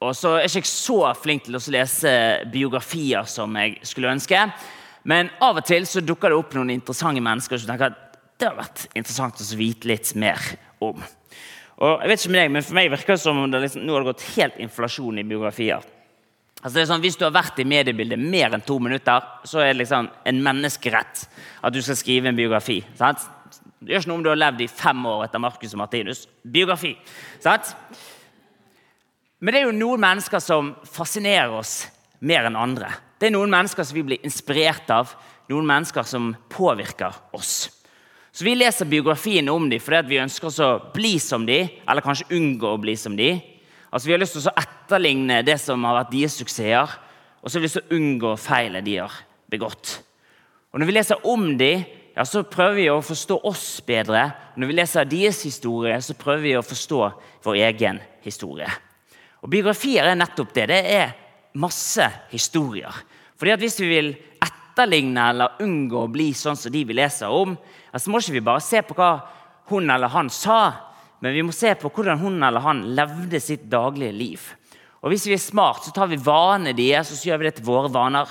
Og 0.00 0.14
så 0.16 0.38
er 0.38 0.46
jeg 0.46 0.62
ikke 0.62 0.70
så 0.70 0.94
flink 1.20 1.42
til 1.44 1.58
å 1.58 1.60
lese 1.74 2.12
biografier 2.48 3.26
som 3.28 3.58
jeg 3.60 3.74
skulle 3.84 4.08
ønske. 4.14 4.46
Men 5.04 5.28
av 5.44 5.58
og 5.60 5.66
til 5.68 5.84
så 5.84 6.00
dukker 6.00 6.32
det 6.32 6.38
opp 6.40 6.54
noen 6.56 6.70
interessante 6.72 7.20
mennesker 7.20 7.60
som 7.60 7.68
tenker 7.68 7.90
at 7.90 8.16
det 8.40 8.48
har 8.48 8.56
vært 8.56 8.86
interessant 8.94 9.42
å 9.44 9.48
vite 9.60 9.90
litt 9.90 10.14
mer 10.16 10.46
om. 10.80 11.02
Og 11.76 12.06
jeg 12.06 12.08
vet 12.08 12.24
ikke 12.24 12.32
med 12.32 12.40
deg, 12.40 12.54
men 12.54 12.64
For 12.64 12.78
meg 12.78 12.88
virker 12.94 13.18
det 13.18 13.24
som 13.26 13.42
om 13.42 13.52
det 13.52 13.60
liksom, 13.66 13.84
nå 13.84 13.98
har 13.98 14.00
det 14.00 14.12
gått 14.14 14.24
helt 14.38 14.62
inflasjon 14.64 15.20
i 15.20 15.26
biografier. 15.34 15.84
Altså 16.62 16.72
det 16.78 16.86
er 16.86 16.88
sånn, 16.94 17.04
Hvis 17.04 17.20
du 17.20 17.26
har 17.26 17.36
vært 17.36 17.60
i 17.60 17.68
mediebildet 17.68 18.20
mer 18.20 18.56
enn 18.56 18.64
to 18.64 18.78
minutter, 18.80 19.28
så 19.44 19.60
er 19.60 19.74
det 19.74 19.82
liksom 19.82 20.08
en 20.08 20.40
menneskerett 20.48 21.26
at 21.60 21.76
du 21.76 21.82
skal 21.84 22.00
skrive 22.00 22.32
en 22.32 22.40
biografi. 22.40 22.80
sant? 22.96 23.28
Det 23.80 23.94
gjør 23.94 24.02
ikke 24.02 24.10
noe 24.10 24.18
om 24.18 24.24
du 24.24 24.28
har 24.28 24.40
levd 24.40 24.60
i 24.60 24.68
fem 24.68 25.04
år 25.08 25.22
etter 25.24 25.40
Marcus 25.40 25.72
og 25.72 25.80
Martinus. 25.80 26.26
Biografi. 26.44 26.92
Sant? 27.40 27.72
Men 29.40 29.54
det 29.54 29.60
er 29.62 29.70
jo 29.70 29.76
noen 29.78 30.02
mennesker 30.02 30.42
som 30.44 30.74
fascinerer 30.84 31.54
oss 31.56 31.86
mer 32.20 32.44
enn 32.44 32.58
andre. 32.60 32.90
Det 33.16 33.30
er 33.30 33.32
noen 33.32 33.52
mennesker 33.52 33.86
som 33.88 33.96
vi 33.96 34.04
blir 34.04 34.26
inspirert 34.26 34.90
av, 34.92 35.14
noen 35.48 35.68
mennesker 35.68 36.04
som 36.04 36.34
påvirker 36.52 37.16
oss. 37.36 37.70
Så 38.32 38.44
Vi 38.44 38.54
leser 38.54 38.86
biografiene 38.86 39.50
om 39.50 39.64
dem 39.68 39.80
fordi 39.82 40.12
vi 40.12 40.20
ønsker 40.22 40.50
oss 40.50 40.60
å 40.62 40.70
bli 40.94 41.16
som 41.18 41.46
dem, 41.48 41.72
eller 41.88 42.04
kanskje 42.04 42.28
unngå 42.36 42.74
å 42.74 42.80
bli 42.80 42.94
som 43.00 43.16
dem. 43.16 43.40
Altså, 43.90 44.06
vi 44.06 44.14
har 44.14 44.20
lyst 44.20 44.36
til 44.36 44.46
å 44.46 44.60
etterligne 44.60 45.40
det 45.42 45.56
som 45.58 45.82
har 45.88 45.96
vært 46.02 46.12
deres 46.12 46.36
suksesser, 46.38 46.92
og 47.40 47.48
så 47.48 47.56
har 47.56 47.64
vi 47.64 47.66
lyst 47.66 47.80
til 47.80 47.88
å 47.88 47.96
unngå 47.96 48.36
feilene 48.38 48.84
de 48.86 48.98
har 49.00 49.16
begått. 49.50 49.96
Og 50.70 50.78
Når 50.78 50.86
vi 50.86 50.94
leser 50.94 51.26
om 51.26 51.48
dem, 51.58 51.82
ja, 52.20 52.24
så 52.28 52.42
prøver 52.44 52.74
vi 52.76 52.90
å 52.92 52.98
forstå 53.00 53.38
oss 53.48 53.64
bedre. 53.86 54.26
Når 54.60 54.68
vi 54.68 54.74
leser 54.76 55.06
deres 55.08 55.38
historie, 55.46 55.94
så 56.04 56.12
prøver 56.20 56.42
vi 56.44 56.50
å 56.58 56.66
forstå 56.66 56.98
vår 57.46 57.60
egen 57.70 58.00
historie. 58.20 58.68
Og 59.40 59.48
Biografier 59.48 60.04
er 60.04 60.18
nettopp 60.20 60.52
det. 60.52 60.66
Det 60.68 60.80
er 60.98 61.14
masse 61.56 62.04
historier. 62.28 62.92
Fordi 63.40 63.54
at 63.54 63.64
Hvis 63.64 63.80
vi 63.80 63.88
vil 63.88 64.10
etterligne 64.36 65.30
eller 65.30 65.64
unngå 65.64 66.04
å 66.04 66.12
bli 66.12 66.34
sånn 66.36 66.60
som 66.60 66.72
de 66.72 66.84
vi 66.84 66.98
leser 67.00 67.32
om, 67.32 67.56
så 67.96 68.12
må 68.12 68.20
ikke 68.20 68.36
vi 68.36 68.44
bare 68.52 68.68
se 68.68 68.84
på 68.84 69.00
hva 69.00 69.14
hun 69.72 69.88
eller 69.88 70.12
han 70.12 70.28
sa, 70.28 70.60
men 71.24 71.32
vi 71.32 71.42
må 71.46 71.56
se 71.56 71.72
på 71.72 71.88
hvordan 71.88 72.20
hun 72.20 72.36
eller 72.42 72.60
han 72.60 72.84
levde 72.96 73.40
sitt 73.40 73.64
daglige 73.64 74.12
liv. 74.12 74.44
Og 75.00 75.08
Hvis 75.08 75.24
vi 75.24 75.32
er 75.32 75.40
smart, 75.40 75.84
så 75.84 75.96
tar 75.96 76.12
vi 76.12 76.20
vanene 76.20 76.76
deres 76.76 77.14
og 77.14 77.16
så 77.16 77.30
gjør 77.30 77.40
vi 77.40 77.48
det 77.48 77.54
til 77.62 77.64
våre 77.72 77.88
vaner. 77.88 78.28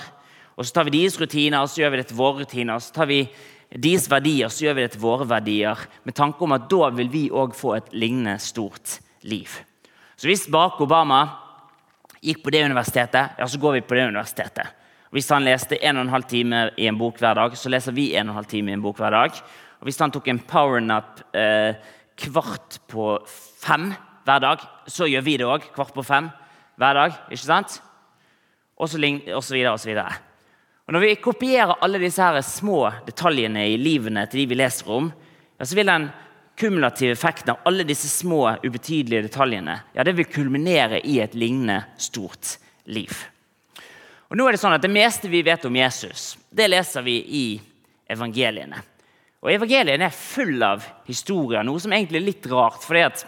Og 0.54 0.62
Så 0.62 0.72
tar 0.72 0.86
vi 0.86 0.94
deres 1.00 1.18
rutiner 1.18 1.58
og 1.58 1.68
så 1.68 1.82
gjør 1.82 1.90
vi 1.90 1.96
det 1.96 2.06
til 2.06 2.22
våre 2.22 2.44
rutiner. 2.44 2.74
Og 2.76 2.82
så 2.82 2.94
tar 2.94 3.10
vi 3.10 3.24
deres 3.70 4.08
verdier, 4.10 4.50
så 4.50 4.66
gjør 4.66 4.76
vi 4.76 4.84
det 4.84 4.92
til 4.96 5.04
våre 5.04 5.26
verdier, 5.30 5.78
med 6.02 6.16
tanke 6.18 6.42
om 6.42 6.56
at 6.56 6.66
da 6.70 6.88
vil 6.96 7.10
vi 7.12 7.28
òg 7.30 7.54
få 7.54 7.76
et 7.76 7.92
lignende 7.94 8.38
stort 8.42 8.98
liv. 9.22 9.60
Så 10.18 10.26
hvis 10.26 10.48
Barack 10.50 10.80
Obama 10.82 11.20
gikk 12.20 12.42
på 12.42 12.52
det 12.52 12.64
universitetet, 12.66 13.38
ja, 13.38 13.46
så 13.46 13.60
går 13.60 13.78
vi 13.78 13.86
på 13.86 13.96
det 13.96 14.08
universitetet. 14.10 14.76
Hvis 15.10 15.30
han 15.32 15.46
leste 15.46 15.78
1 15.78 15.96
12 16.06 16.26
time 16.30 16.58
i 16.78 16.86
en 16.86 16.98
bok 16.98 17.18
hver 17.18 17.38
dag, 17.38 17.54
så 17.58 17.70
leser 17.70 17.94
vi 17.94 18.12
1 18.14 18.30
12 18.30 18.50
time 18.50 18.70
i 18.70 18.76
en 18.76 18.82
bok 18.82 18.98
hver 19.00 19.14
dag. 19.14 19.38
Og 19.80 19.88
hvis 19.88 19.98
han 20.02 20.12
tok 20.12 20.28
en 20.28 20.42
powernap 20.50 21.22
eh, 21.34 21.78
kvart 22.20 22.78
på 22.90 23.16
fem 23.62 23.90
hver 24.26 24.42
dag, 24.44 24.66
så 24.86 25.08
gjør 25.08 25.24
vi 25.26 25.36
det 25.40 25.48
òg 25.48 25.70
kvart 25.74 25.94
på 25.94 26.04
fem 26.06 26.28
hver 26.78 26.98
dag. 26.98 27.16
ikke 27.30 27.46
sant? 27.46 27.80
Og 28.76 28.88
så, 28.88 29.00
og 29.34 29.42
så 29.44 29.54
videre 29.54 29.72
og 29.72 29.80
så 29.80 29.90
videre. 29.90 30.29
Og 30.90 30.96
Når 30.96 31.04
vi 31.04 31.16
kopierer 31.22 31.76
alle 31.86 32.00
disse 32.02 32.18
her 32.18 32.40
små 32.42 32.80
detaljene 33.06 33.62
i 33.70 33.76
livene 33.78 34.24
til 34.26 34.40
de 34.40 34.46
vi 34.50 34.56
leser 34.58 34.88
om, 34.90 35.12
ja, 35.54 35.62
så 35.62 35.76
vil 35.78 35.86
den 35.86 36.08
kumulative 36.58 37.14
effekten 37.14 37.52
av 37.52 37.60
alle 37.70 37.86
disse 37.86 38.10
små, 38.10 38.56
ubetydelige 38.64 39.28
detaljene 39.28 39.76
ja, 39.94 40.02
det 40.02 40.16
vil 40.18 40.26
kulminere 40.26 40.98
i 41.06 41.20
et 41.22 41.38
lignende 41.38 41.84
stort 41.94 42.56
liv. 42.90 43.14
Og 44.34 44.34
nå 44.34 44.48
er 44.48 44.58
Det 44.58 44.64
sånn 44.64 44.74
at 44.74 44.82
det 44.82 44.90
meste 44.90 45.30
vi 45.30 45.46
vet 45.46 45.70
om 45.70 45.78
Jesus, 45.78 46.34
det 46.50 46.66
leser 46.66 47.06
vi 47.06 47.16
i 47.22 47.46
evangeliene. 48.10 48.82
Og 49.46 49.54
Evangeliene 49.54 50.10
er 50.10 50.22
full 50.26 50.58
av 50.58 50.82
historier, 51.06 51.62
noe 51.62 51.78
som 51.78 51.94
egentlig 51.94 52.18
er 52.18 52.30
litt 52.32 52.50
rart. 52.50 52.82
fordi 52.82 53.06
at 53.06 53.26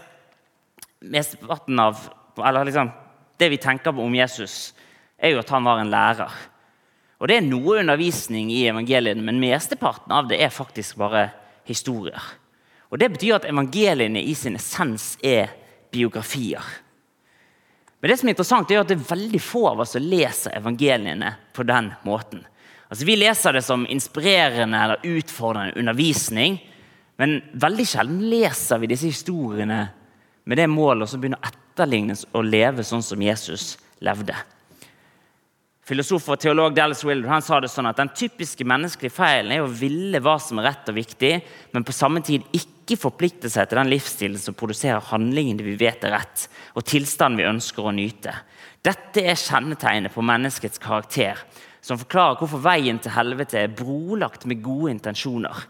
mesteparten 0.98 1.78
av, 1.78 2.08
eller 2.42 2.64
liksom, 2.64 2.90
Det 3.38 3.48
vi 3.48 3.56
tenker 3.56 3.92
på 3.92 4.02
om 4.02 4.14
Jesus, 4.14 4.74
er 5.16 5.30
jo 5.30 5.38
at 5.38 5.48
han 5.50 5.64
var 5.64 5.78
en 5.78 5.90
lærer. 5.90 6.50
Og 7.22 7.28
Det 7.30 7.36
er 7.38 7.44
noe 7.46 7.78
undervisning 7.78 8.48
i 8.50 8.64
evangeliene, 8.66 9.22
men 9.22 9.38
mesteparten 9.38 10.10
av 10.10 10.26
det 10.26 10.40
er 10.42 10.50
faktisk 10.50 10.96
bare 10.98 11.28
historier. 11.70 12.22
Og 12.90 12.98
Det 12.98 13.12
betyr 13.14 13.36
at 13.36 13.46
evangeliene 13.46 14.18
i 14.18 14.34
sin 14.34 14.58
essens 14.58 15.14
er 15.22 15.52
biografier. 15.94 16.64
Men 18.00 18.10
det 18.10 18.18
som 18.18 18.26
er 18.26 18.34
interessant 18.34 18.70
er 18.74 18.80
at 18.82 18.90
det 18.90 18.96
er 18.98 19.10
veldig 19.12 19.40
få 19.40 19.68
av 19.70 19.84
oss 19.84 19.94
som 19.94 20.02
leser 20.02 20.56
evangeliene 20.58 21.36
på 21.54 21.62
den 21.62 21.92
måten. 22.02 22.42
Altså, 22.90 23.06
vi 23.06 23.14
leser 23.16 23.54
det 23.54 23.62
som 23.62 23.86
inspirerende 23.86 24.80
eller 24.82 25.06
utfordrende 25.06 25.78
undervisning, 25.78 26.58
men 27.22 27.38
veldig 27.54 27.86
sjelden 27.86 28.24
leser 28.32 28.82
vi 28.82 28.90
disse 28.90 29.12
historiene 29.12 29.84
med 30.42 30.58
det 30.58 30.66
målet 30.66 31.14
å 31.14 31.20
begynne 31.22 31.38
å 31.38 31.46
etterlignes 31.46 32.26
og 32.34 32.50
leve 32.50 32.82
sånn 32.82 33.06
som 33.06 33.22
Jesus 33.22 33.76
levde. 34.02 34.34
Filosof 35.92 36.24
og 36.32 36.38
teolog 36.40 36.72
Dallas 36.72 37.02
Willard 37.04 37.28
han 37.28 37.42
sa 37.44 37.58
det 37.60 37.68
sånn 37.68 37.90
at 37.90 37.98
den 38.00 38.08
typiske 38.16 38.64
menneskelige 38.64 39.12
feilen 39.12 39.50
er 39.52 39.60
å 39.60 39.68
ville 39.68 40.22
hva 40.24 40.38
som 40.40 40.56
er 40.62 40.70
rett 40.70 40.86
og 40.88 40.96
viktig, 40.96 41.32
men 41.74 41.84
på 41.84 41.92
samme 41.92 42.22
tid 42.24 42.46
ikke 42.56 42.96
forplikte 42.96 43.50
seg 43.52 43.68
til 43.68 43.76
den 43.76 43.90
livsstilen 43.92 44.40
som 44.40 44.56
produserer 44.56 45.04
handlingene 45.10 45.66
vi 45.66 45.74
vet 45.82 46.06
er 46.08 46.14
rett, 46.16 46.46
og 46.72 46.86
tilstanden 46.88 47.42
vi 47.42 47.48
ønsker 47.50 47.84
å 47.84 47.92
nyte. 47.92 48.32
Dette 48.80 49.20
er 49.20 49.36
kjennetegnet 49.36 50.14
på 50.14 50.24
menneskets 50.24 50.80
karakter, 50.80 51.42
som 51.84 52.00
forklarer 52.00 52.40
hvorfor 52.40 52.64
veien 52.64 53.02
til 53.02 53.12
helvete 53.12 53.60
er 53.60 53.76
brolagt 53.76 54.48
med 54.48 54.64
gode 54.64 54.94
intensjoner. 54.94 55.60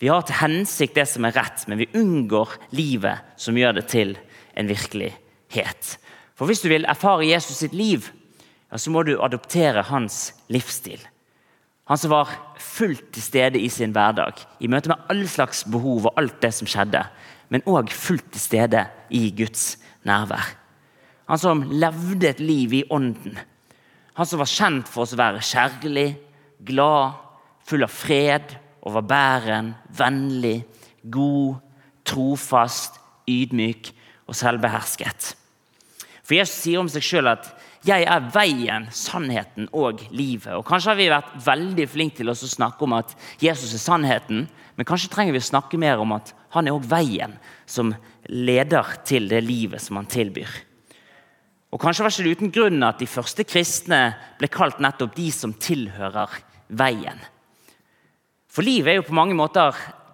Vi 0.00 0.08
har 0.08 0.24
til 0.24 0.40
hensikt 0.40 0.96
det 0.96 1.04
som 1.12 1.28
er 1.28 1.36
rett, 1.36 1.68
men 1.68 1.82
vi 1.82 1.90
unngår 2.00 2.56
livet 2.72 3.36
som 3.36 3.60
gjør 3.60 3.82
det 3.82 3.84
til 3.92 4.16
en 4.56 4.72
virkelighet. 4.72 5.94
For 6.40 6.48
hvis 6.48 6.64
du 6.64 6.72
vil 6.72 6.88
erfare 6.88 7.28
Jesus 7.28 7.60
sitt 7.60 7.76
liv, 7.76 8.08
ja, 8.72 8.78
så 8.80 8.90
må 8.90 9.02
du 9.04 9.18
adoptere 9.20 9.84
hans 9.84 10.32
livsstil. 10.52 11.00
Han 11.90 11.98
som 12.00 12.12
var 12.14 12.30
fullt 12.62 13.10
til 13.12 13.24
stede 13.24 13.60
i 13.60 13.68
sin 13.68 13.92
hverdag, 13.92 14.38
i 14.64 14.70
møte 14.70 14.88
med 14.88 15.02
alle 15.12 15.28
slags 15.28 15.60
behov 15.68 16.08
og 16.08 16.20
alt 16.20 16.38
det 16.40 16.54
som 16.56 16.70
skjedde, 16.70 17.02
men 17.52 17.64
òg 17.68 17.92
fullt 17.92 18.30
til 18.32 18.40
stede 18.40 18.86
i 19.12 19.26
Guds 19.36 19.76
nærvær. 20.08 20.54
Han 21.28 21.40
som 21.40 21.66
levde 21.68 22.30
et 22.30 22.40
liv 22.40 22.72
i 22.80 22.84
ånden. 22.90 23.36
Han 24.16 24.28
som 24.28 24.40
var 24.40 24.48
kjent 24.48 24.88
for 24.88 25.04
å 25.04 25.18
være 25.20 25.44
kjærlig, 25.44 26.08
glad, 26.64 27.18
full 27.68 27.84
av 27.84 27.92
fred, 27.92 28.56
overbæren, 28.88 29.74
vennlig, 29.98 30.62
god, 31.12 31.60
trofast, 32.08 32.96
ydmyk 33.28 33.92
og 34.26 34.36
selvbehersket. 34.38 35.34
For 36.22 36.38
Jesus 36.38 36.64
sier 36.64 36.80
om 36.80 36.90
seg 36.90 37.04
sjøl 37.04 37.30
at 37.34 37.52
'jeg 37.82 38.04
er 38.06 38.30
veien, 38.30 38.86
sannheten 38.90 39.68
og 39.72 40.00
livet'. 40.10 40.54
Og 40.54 40.64
Kanskje 40.64 40.90
har 40.90 40.96
vi 40.96 41.08
vært 41.10 41.46
veldig 41.46 41.88
flinke 41.88 42.16
til 42.16 42.30
å 42.30 42.34
snakke 42.34 42.82
om 42.82 42.92
at 42.92 43.14
Jesus 43.40 43.74
er 43.74 43.82
sannheten, 43.82 44.48
men 44.76 44.86
kanskje 44.86 45.10
trenger 45.10 45.32
vi 45.32 45.42
å 45.42 45.50
snakke 45.50 45.78
mer 45.78 45.98
om 45.98 46.12
at 46.12 46.32
han 46.50 46.68
er 46.68 46.72
også 46.72 46.88
veien 46.88 47.38
som 47.66 47.94
leder 48.28 48.84
til 49.04 49.28
det 49.28 49.42
livet 49.42 49.82
som 49.82 49.96
han 49.96 50.06
tilbyr. 50.06 50.48
Og 51.72 51.80
Kanskje 51.80 52.04
var 52.04 52.10
det 52.12 52.20
ikke 52.20 52.36
uten 52.36 52.52
grunn 52.52 52.82
at 52.84 52.98
de 53.00 53.06
første 53.06 53.44
kristne 53.44 54.14
ble 54.38 54.48
kalt 54.48 54.78
nettopp 54.78 55.16
de 55.16 55.30
som 55.32 55.54
tilhører 55.54 56.28
veien. 56.68 57.18
For 58.52 58.62
livet 58.62 58.92
er 58.92 59.00
jo 59.00 59.08
på 59.08 59.16
mange 59.16 59.34
måter 59.34 59.72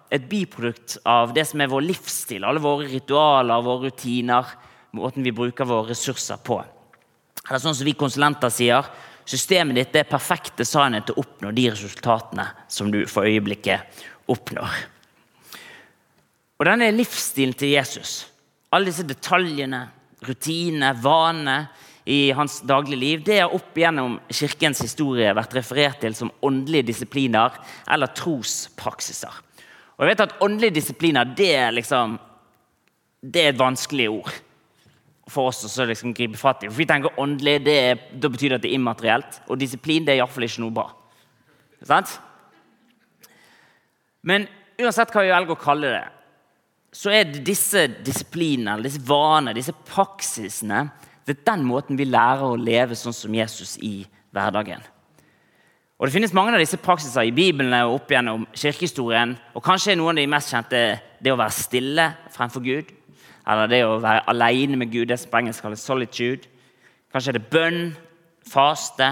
et 0.09 0.25
biprodukt 0.29 0.97
av 1.05 1.33
det 1.35 1.45
som 1.45 1.61
er 1.61 1.69
vår 1.69 1.83
livsstil, 1.85 2.47
alle 2.47 2.63
våre 2.63 2.87
ritualer, 2.87 3.61
våre 3.61 3.91
rutiner, 3.91 4.55
måten 4.95 5.23
vi 5.23 5.35
bruker 5.35 5.67
våre 5.67 5.91
ressurser 5.91 6.39
på. 6.41 6.63
Eller 7.49 7.61
sånn 7.63 7.75
som 7.75 7.87
vi 7.87 7.97
konsulenter 7.97 8.51
sier, 8.53 8.85
systemet 9.29 9.77
ditt 9.77 9.97
er 9.97 10.09
perfekt 10.09 10.59
designet 10.61 11.07
til 11.07 11.17
å 11.17 11.23
oppnå 11.23 11.51
de 11.55 11.65
resultatene 11.73 12.45
som 12.69 12.91
du 12.93 13.01
for 13.09 13.25
øyeblikket 13.25 14.05
oppnår. 14.29 14.79
Og 16.59 16.67
Denne 16.67 16.91
livsstilen 16.93 17.55
til 17.57 17.73
Jesus, 17.73 18.27
alle 18.69 18.91
disse 18.91 19.05
detaljene, 19.07 19.85
rutinene, 20.27 20.91
vanene 21.01 21.59
i 22.09 22.33
hans 22.35 22.59
daglige 22.67 22.99
liv, 22.99 23.23
det 23.25 23.39
har 23.39 23.53
opp 23.55 23.77
gjennom 23.77 24.17
kirkens 24.33 24.81
historie 24.83 25.31
vært 25.33 25.55
referert 25.57 26.01
til 26.03 26.17
som 26.17 26.33
åndelige 26.45 26.89
disipliner 26.91 27.55
eller 27.89 28.13
trospraksiser. 28.17 29.41
Og 29.97 30.05
jeg 30.05 30.11
vet 30.13 30.25
at 30.27 30.37
Åndelige 30.43 30.77
disipliner 30.77 31.33
det 31.35 31.49
er, 31.55 31.73
liksom, 31.75 32.13
det 33.21 33.41
er 33.41 33.51
et 33.53 33.59
vanskelig 33.59 34.07
ord 34.13 34.37
for 35.31 35.49
oss 35.49 35.79
å 35.79 35.87
liksom 35.87 36.13
gripe 36.17 36.37
fatt 36.39 36.65
i. 36.65 36.69
For 36.69 36.81
vi 36.81 36.87
tenker 36.89 37.19
åndelig, 37.21 37.59
er, 37.69 37.99
Da 38.11 38.29
betyr 38.29 38.53
det 38.53 38.59
at 38.59 38.65
det 38.65 38.71
er 38.71 38.79
immaterielt. 38.79 39.41
Og 39.47 39.59
disiplin 39.59 40.05
det 40.05 40.15
er 40.15 40.21
iallfall 40.21 40.47
ikke 40.47 40.63
noe 40.65 40.75
bra. 40.75 40.87
Sant? 41.85 42.17
Men 44.21 44.47
uansett 44.79 45.13
hva 45.13 45.23
vi 45.23 45.31
velger 45.31 45.55
å 45.55 45.59
kalle 45.59 45.93
det, 45.93 46.05
så 46.91 47.11
er 47.13 47.27
det 47.29 47.45
disse 47.45 47.85
disiplinene, 48.01 48.81
disse 48.83 49.01
vanene, 49.05 49.53
disse 49.53 49.75
praksisene 49.85 50.87
Det 51.27 51.35
er 51.35 51.43
den 51.51 51.65
måten 51.67 51.97
vi 51.99 52.07
lærer 52.09 52.41
å 52.41 52.57
leve 52.57 52.95
sånn 52.97 53.13
som 53.13 53.35
Jesus 53.35 53.75
i 53.85 54.01
hverdagen. 54.33 54.81
Og 55.99 56.07
Det 56.07 56.13
finnes 56.15 56.33
mange 56.33 56.55
av 56.55 56.61
disse 56.61 56.79
praksiser 56.81 57.27
i 57.27 57.33
Bibelen 57.35 57.75
og 57.83 57.99
opp 57.99 58.09
gjennom 58.09 58.47
kirkehistorien. 58.55 59.35
og 59.53 59.61
Kanskje 59.61 59.97
noen 59.99 60.17
av 60.17 60.23
de 60.23 60.31
mest 60.31 60.49
kjente 60.49 60.79
det 61.21 61.31
å 61.33 61.37
være 61.37 61.53
stille 61.53 62.05
fremfor 62.33 62.63
Gud. 62.63 62.93
Eller 63.49 63.71
det 63.71 63.81
å 63.85 63.97
være 64.03 64.27
alene 64.29 64.77
med 64.77 64.91
Gud, 64.93 65.07
det 65.09 65.17
som 65.19 65.31
på 65.31 65.41
engelsk 65.41 65.65
kalles 65.65 65.83
solitude. 65.85 66.49
Kanskje 67.09 67.33
er 67.33 67.39
det 67.39 67.49
bønn, 67.49 67.81
faste, 68.45 69.09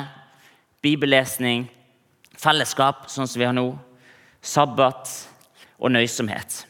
bibellesning, 0.85 1.65
fellesskap, 2.37 3.07
sånn 3.09 3.29
som 3.29 3.41
vi 3.41 3.47
har 3.47 3.55
nå, 3.57 3.71
sabbat 4.45 5.09
og 5.81 5.93
nøysomhet. 5.93 6.61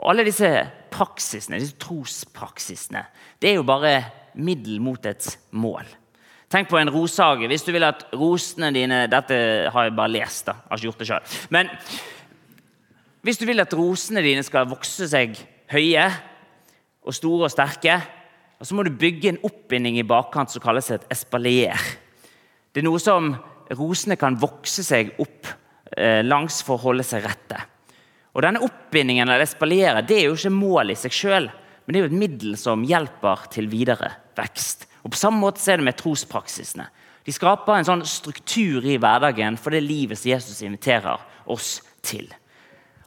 Og 0.00 0.08
Alle 0.10 0.24
disse 0.26 0.48
praksisene, 0.92 1.60
disse 1.60 1.78
trospraksisene 1.80 3.04
det 3.40 3.52
er 3.52 3.60
jo 3.60 3.66
bare 3.66 3.98
middel 4.34 4.80
mot 4.82 5.04
et 5.06 5.28
mål. 5.50 5.84
Tenk 6.52 6.68
på 6.68 6.76
en 6.76 6.90
rosehage. 6.92 7.48
Hvis 7.48 7.64
du 7.64 7.70
vil 7.72 7.86
at 7.86 8.04
rosene 8.12 8.68
dine 8.74 9.06
Dette 9.10 9.36
har 9.72 9.86
jeg 9.86 9.94
bare 9.96 10.12
lest, 10.12 10.46
da. 10.46 10.58
Jeg 10.58 10.68
har 10.68 10.80
ikke 10.80 10.88
gjort 10.90 11.00
det 11.00 11.08
selv. 11.08 11.38
Men 11.54 11.70
hvis 13.22 13.38
du 13.40 13.46
vil 13.48 13.62
at 13.62 13.72
rosene 13.78 14.22
dine 14.24 14.42
skal 14.44 14.68
vokse 14.68 15.08
seg 15.08 15.38
høye, 15.72 16.04
og 17.02 17.16
store 17.16 17.48
og 17.48 17.52
sterke. 17.52 17.98
Og 18.60 18.68
så 18.68 18.76
må 18.78 18.84
du 18.86 18.94
bygge 18.94 19.32
en 19.32 19.42
oppbinding 19.46 19.98
i 19.98 20.06
bakkant 20.06 20.52
som 20.52 20.62
kalles 20.62 20.90
et 20.94 21.06
espalier. 21.12 21.78
Det 22.72 22.82
er 22.82 22.86
noe 22.86 23.00
som 23.02 23.32
rosene 23.76 24.16
kan 24.20 24.38
vokse 24.40 24.84
seg 24.86 25.14
opp 25.22 25.50
eh, 25.96 26.22
langs 26.24 26.60
for 26.64 26.78
å 26.78 26.84
holde 26.90 27.06
seg 27.06 27.24
rette. 27.26 27.58
Og 28.32 28.44
Denne 28.44 28.62
oppbindingen 28.64 29.28
eller 29.28 29.44
espalieret, 29.44 30.06
det 30.08 30.20
er 30.20 30.30
jo 30.30 30.38
ikke 30.38 30.54
mål 30.54 30.94
i 30.94 30.98
seg 30.98 31.14
sjøl, 31.16 31.50
men 31.84 31.92
det 31.92 31.98
er 31.98 32.06
jo 32.06 32.12
et 32.12 32.20
middel 32.22 32.54
som 32.60 32.84
hjelper 32.86 33.48
til 33.52 33.68
videre 33.72 34.12
vekst. 34.38 34.86
Og 35.02 35.12
På 35.12 35.18
samme 35.18 35.42
måte 35.42 35.60
er 35.66 35.80
det 35.80 35.88
med 35.88 35.98
trospraksisene. 35.98 36.86
De 37.22 37.34
skaper 37.34 37.76
en 37.76 37.86
sånn 37.86 38.06
struktur 38.08 38.86
i 38.86 38.96
hverdagen 38.98 39.58
for 39.60 39.74
det 39.74 39.82
livet 39.84 40.18
som 40.18 40.32
Jesus 40.32 40.62
inviterer 40.64 41.20
oss 41.50 41.76
til. 42.02 42.26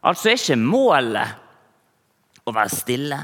Altså 0.06 0.30
er 0.30 0.40
ikke 0.40 0.60
målet 0.62 2.46
å 2.46 2.54
være 2.54 2.72
stille 2.72 3.20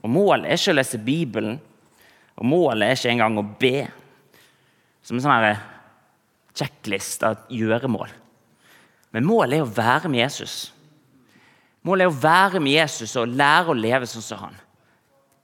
og 0.00 0.12
Målet 0.12 0.48
er 0.48 0.60
ikke 0.60 0.72
å 0.72 0.78
lese 0.78 1.02
Bibelen, 1.04 1.58
og 2.40 2.48
målet 2.48 2.86
er 2.86 2.96
ikke 2.96 3.12
engang 3.12 3.36
å 3.36 3.44
be. 3.60 3.84
Som 5.04 5.18
en 5.18 5.24
sånn 5.24 5.66
checklist 6.56 7.22
av 7.24 7.44
gjøremål. 7.52 8.08
Men 9.14 9.26
målet 9.26 9.58
er 9.58 9.64
å 9.64 9.74
være 9.74 10.10
med 10.10 10.22
Jesus. 10.22 10.70
Målet 11.86 12.06
er 12.06 12.12
å 12.12 12.20
være 12.22 12.60
med 12.62 12.76
Jesus 12.76 13.16
og 13.18 13.32
lære 13.32 13.72
å 13.72 13.76
leve 13.76 14.08
sånn 14.08 14.24
som 14.24 14.44
han. 14.44 14.56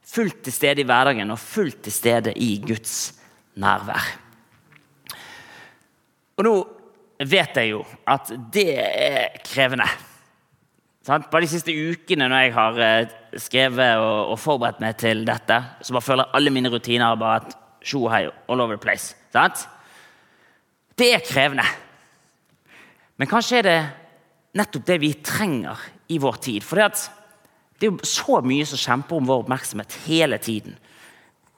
Fullt 0.07 0.43
til 0.45 0.55
stede 0.55 0.83
i 0.83 0.87
hverdagen 0.87 1.33
og 1.33 1.41
fullt 1.41 1.81
til 1.85 1.93
stede 1.93 2.33
i 2.39 2.55
Guds 2.63 3.17
nærvær. 3.59 4.13
Og 6.37 6.45
nå 6.45 6.53
vet 7.25 7.57
jeg 7.57 7.73
jo 7.73 7.81
at 8.07 8.29
det 8.53 8.69
er 8.77 9.39
krevende. 9.45 9.87
Bare 11.07 11.45
de 11.45 11.47
siste 11.47 11.71
ukene 11.71 12.27
når 12.27 12.41
jeg 12.43 12.53
har 12.57 12.79
eh, 12.83 13.11
skrevet 13.39 14.01
og, 14.01 14.33
og 14.33 14.39
forberedt 14.43 14.81
meg 14.83 14.97
til 14.99 15.23
dette, 15.27 15.61
så 15.79 15.95
bare 15.95 16.03
føler 16.03 16.33
alle 16.35 16.51
mine 16.51 16.71
rutiner 16.73 17.15
bare 17.19 17.41
at 17.41 17.53
sjo 17.87 18.09
hei 18.11 18.25
all 18.27 18.63
over 18.63 18.75
the 18.75 18.83
place. 18.83 19.15
Sant? 19.31 19.63
Det 20.97 21.13
er 21.13 21.23
krevende. 21.23 21.63
Men 23.17 23.29
kanskje 23.31 23.61
er 23.61 23.67
det 23.69 23.77
nettopp 24.57 24.87
det 24.89 24.97
vi 24.99 25.13
trenger 25.23 25.79
i 26.11 26.19
vår 26.19 26.41
tid. 26.43 26.65
For 26.65 26.81
det, 26.81 26.89
det 27.79 27.87
er 27.87 27.93
jo 27.93 28.09
så 28.09 28.41
mye 28.43 28.67
som 28.67 28.81
kjemper 28.81 29.21
om 29.21 29.29
vår 29.29 29.45
oppmerksomhet 29.45 29.95
hele 30.09 30.41
tiden. 30.43 30.75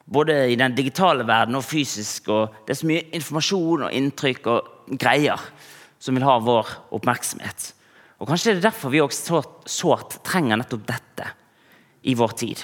Både 0.10 0.44
i 0.52 0.60
den 0.60 0.78
digitale 0.78 1.26
verden 1.26 1.58
og 1.58 1.66
fysisk. 1.66 2.30
og 2.30 2.54
Det 2.66 2.76
er 2.76 2.82
så 2.84 2.90
mye 2.90 3.10
informasjon 3.18 3.88
og 3.88 3.98
inntrykk 3.98 4.54
og 4.54 4.96
greier 5.00 5.42
som 6.00 6.16
vil 6.18 6.26
ha 6.28 6.38
vår 6.44 6.72
oppmerksomhet. 6.96 7.74
Og 8.20 8.28
Kanskje 8.28 8.52
det 8.52 8.60
er 8.60 8.68
derfor 8.68 8.92
vi 8.92 9.02
også 9.02 9.42
sårt 9.70 10.20
trenger 10.28 10.60
nettopp 10.60 10.84
dette 10.88 11.30
i 12.04 12.16
vår 12.20 12.36
tid. 12.40 12.60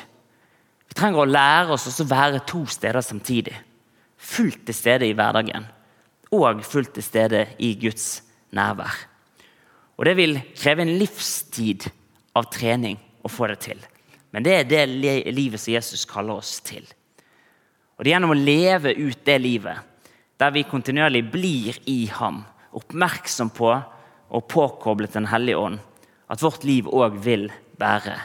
Vi 0.90 0.98
trenger 0.98 1.24
å 1.24 1.30
lære 1.30 1.76
oss 1.76 1.88
å 2.02 2.08
være 2.10 2.44
to 2.48 2.66
steder 2.68 3.04
samtidig. 3.04 3.56
Fullt 4.16 4.66
til 4.68 4.76
stede 4.76 5.08
i 5.08 5.16
hverdagen 5.16 5.68
og 6.36 6.64
fullt 6.68 6.96
til 6.98 7.06
stede 7.06 7.46
i 7.64 7.76
Guds 7.80 8.24
nærvær. 8.56 8.96
Og 9.96 10.06
Det 10.06 10.16
vil 10.18 10.40
kreve 10.58 10.84
en 10.84 10.98
livstid 11.00 11.88
av 12.36 12.50
trening 12.52 12.98
å 13.24 13.32
få 13.32 13.48
det 13.48 13.60
til. 13.64 13.80
Men 14.32 14.44
det 14.44 14.54
er 14.54 14.68
det 14.68 15.32
livet 15.32 15.62
som 15.62 15.74
Jesus 15.74 16.04
kaller 16.10 16.42
oss 16.42 16.60
til. 16.60 16.84
Og 17.96 18.04
Det 18.04 18.10
er 18.10 18.16
gjennom 18.18 18.36
å 18.36 18.40
leve 18.40 18.92
ut 18.92 19.24
det 19.24 19.38
livet, 19.40 19.78
der 20.36 20.52
vi 20.52 20.66
kontinuerlig 20.68 21.24
blir 21.32 21.78
i 21.88 22.08
ham, 22.12 22.44
oppmerksom 22.76 23.54
på 23.56 23.72
og 24.36 24.48
påkoblet 24.52 25.16
Den 25.16 25.30
hellige 25.32 25.58
ånd, 25.58 25.80
at 26.28 26.42
vårt 26.44 26.64
liv 26.68 26.88
òg 26.92 27.18
vil 27.24 27.48
bære 27.80 28.18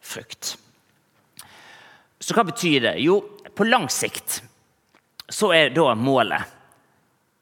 frukt. 0.00 0.56
Så 2.20 2.36
hva 2.36 2.44
betyr 2.48 2.80
det? 2.84 2.94
Jo, 3.04 3.20
på 3.54 3.66
lang 3.68 3.88
sikt 3.92 4.40
så 5.30 5.52
er 5.54 5.74
da 5.74 5.92
målet 5.94 6.56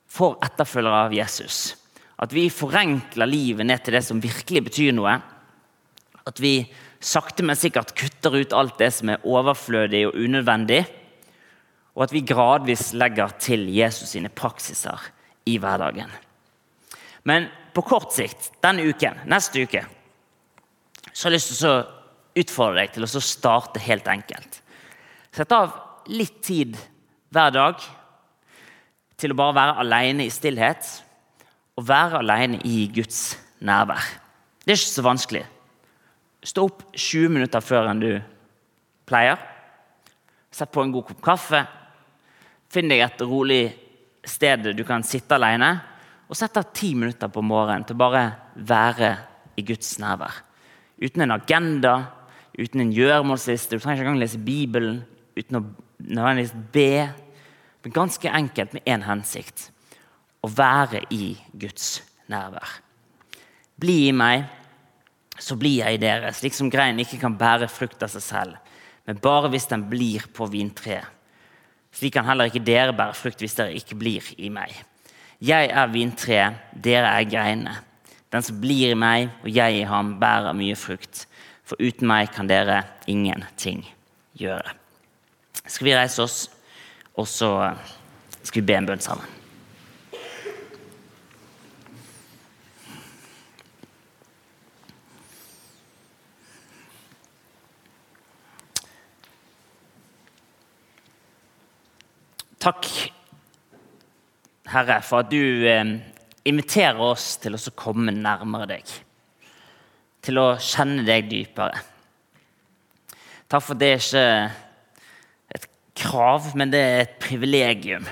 for 0.09 0.39
etterfølgere 0.45 1.07
av 1.07 1.15
Jesus 1.15 1.77
at 2.19 2.35
vi 2.35 2.49
forenkler 2.51 3.31
livet 3.31 3.67
ned 3.69 3.83
til 3.85 3.95
det 3.95 4.03
som 4.07 4.23
virkelig 4.23 4.65
betyr 4.69 4.95
noe. 4.97 5.15
At 6.27 6.41
vi 6.43 6.67
sakte, 6.99 7.45
men 7.47 7.59
sikkert 7.59 7.95
kutter 7.99 8.35
ut 8.41 8.55
alt 8.57 8.79
det 8.81 8.91
som 8.97 9.13
er 9.13 9.23
overflødig 9.23 10.03
og 10.09 10.19
unødvendig. 10.19 10.83
Og 11.95 12.09
at 12.09 12.15
vi 12.15 12.27
gradvis 12.27 12.91
legger 12.99 13.31
til 13.39 13.69
Jesus 13.71 14.17
sine 14.17 14.33
praksiser 14.35 15.07
i 15.47 15.57
hverdagen. 15.63 16.11
Men 17.23 17.47
på 17.75 17.85
kort 17.87 18.13
sikt, 18.15 18.51
denne 18.65 18.87
uken, 18.89 19.21
neste 19.31 19.65
uke, 19.65 19.85
så 21.13 21.27
har 21.27 21.35
jeg 21.35 21.39
lyst 21.39 21.53
til 21.55 21.71
å 21.71 21.77
utfordre 22.39 22.83
deg 22.83 22.95
til 22.95 23.07
å 23.07 23.23
starte 23.23 23.83
helt 23.83 24.09
enkelt. 24.11 24.61
Sett 25.35 25.53
av 25.55 25.75
litt 26.11 26.41
tid 26.45 26.77
hver 27.35 27.53
dag 27.55 27.83
til 29.19 29.35
å 29.35 29.39
bare 29.39 29.57
være 29.57 29.83
alene 29.83 30.27
i 30.27 30.33
stillhet 30.33 30.87
Og 31.79 31.85
være 31.87 32.19
alene 32.19 32.59
i 32.67 32.89
Guds 32.91 33.37
nærvær. 33.63 34.03
Det 34.65 34.73
er 34.73 34.81
ikke 34.81 34.91
så 34.91 35.03
vanskelig. 35.07 35.45
Stå 36.43 36.65
opp 36.67 36.81
20 36.91 37.31
minutter 37.31 37.63
før 37.63 37.87
enn 37.93 38.01
du 38.03 38.09
pleier. 39.07 39.39
Sett 40.51 40.73
på 40.75 40.83
en 40.83 40.91
god 40.91 41.07
kopp 41.07 41.21
kaffe. 41.23 41.61
Finn 42.67 42.91
deg 42.91 43.05
et 43.05 43.23
rolig 43.23 43.63
sted 44.27 44.67
du 44.75 44.83
kan 44.89 45.07
sitte 45.07 45.39
alene. 45.39 45.71
Og 46.29 46.37
sette 46.37 46.61
av 46.61 46.73
ti 46.77 46.93
minutter 46.95 47.31
på 47.33 47.43
morgenen 47.45 47.87
til 47.89 47.97
bare 47.99 48.25
være 48.55 49.15
i 49.59 49.65
Guds 49.67 49.97
nærvær. 50.03 50.43
Uten 51.01 51.25
en 51.25 51.35
agenda, 51.39 51.95
uten 52.59 52.83
en 52.85 52.93
gjøremålsliste. 52.93 53.77
Du 53.77 53.83
trenger 53.83 54.03
ikke 54.03 54.09
engang 54.09 54.21
lese 54.21 54.41
Bibelen 54.43 55.01
uten 55.39 55.61
å 55.61 55.65
nødvendigvis 56.05 56.55
be. 56.75 57.09
Men 57.85 57.97
ganske 57.97 58.35
enkelt 58.41 58.77
med 58.77 58.87
én 58.91 59.07
hensikt 59.07 59.71
å 60.45 60.51
være 60.53 61.05
i 61.15 61.33
Guds 61.59 61.99
nærvær. 62.31 62.79
Bli 63.79 64.09
i 64.09 64.15
meg, 64.15 64.45
så 65.39 65.57
blir 65.59 65.85
jeg 65.85 65.97
i 65.97 66.03
dere, 66.03 66.33
slik 66.35 66.57
som 66.57 66.71
greinen 66.71 67.05
ikke 67.05 67.21
kan 67.23 67.37
bære 67.39 67.71
frukt 67.71 68.03
av 68.03 68.11
seg 68.11 68.25
selv, 68.25 68.57
men 69.07 69.21
bare 69.23 69.51
hvis 69.53 69.69
den 69.71 69.85
blir 69.89 70.27
på 70.35 70.49
vintreet. 70.51 71.07
Slik 71.95 72.17
kan 72.19 72.27
heller 72.27 72.51
ikke 72.51 72.67
dere 72.67 72.93
bære 72.95 73.17
frukt 73.17 73.41
hvis 73.41 73.57
dere 73.57 73.77
ikke 73.79 73.97
blir 73.99 74.27
i 74.37 74.51
meg. 74.53 74.75
Jeg 75.39 75.71
er 75.71 75.87
vintreet, 75.93 76.59
dere 76.75 77.13
er 77.15 77.29
greinene. 77.31 77.77
Den 78.33 78.43
som 78.43 78.59
blir 78.61 78.91
i 78.91 78.99
meg 78.99 79.31
og 79.45 79.51
jeg 79.55 79.79
i 79.79 79.87
ham, 79.87 80.17
bærer 80.19 80.57
mye 80.57 80.75
frukt. 80.77 81.27
For 81.63 81.79
uten 81.79 82.09
meg 82.11 82.33
kan 82.35 82.51
dere 82.51 82.83
ingenting 83.07 83.85
gjøre. 84.41 84.75
Skal 85.63 85.87
vi 85.87 85.97
reise 85.97 86.25
oss, 86.25 86.39
og 87.15 87.29
så 87.29 87.53
skal 88.43 88.63
vi 88.63 88.67
be 88.67 88.79
en 88.81 88.89
bønn 88.89 89.05
sammen. 89.05 89.35
Takk, 102.59 102.89
Herre, 104.69 105.01
for 105.05 105.25
at 105.25 105.31
du 105.33 105.65
eh, 105.69 105.95
inviterer 106.49 107.01
oss 107.01 107.37
til 107.41 107.57
å 107.57 107.77
komme 107.79 108.13
nærmere 108.15 108.69
deg. 108.75 108.95
Til 110.25 110.41
å 110.41 110.49
kjenne 110.61 111.07
deg 111.07 111.29
dypere. 111.31 111.81
Takk 113.49 113.65
for 113.65 113.77
at 113.77 113.81
det 113.81 113.91
er 113.95 114.03
ikke 114.03 114.25
et 115.57 115.69
krav, 116.03 116.51
men 116.59 116.73
det 116.73 116.81
er 116.85 117.05
et 117.07 117.21
privilegium 117.23 118.09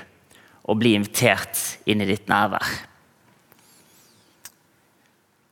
å 0.67 0.75
bli 0.75 0.95
invitert 0.97 1.61
inn 1.87 2.01
i 2.01 2.09
ditt 2.09 2.25
nærvær. 2.31 2.71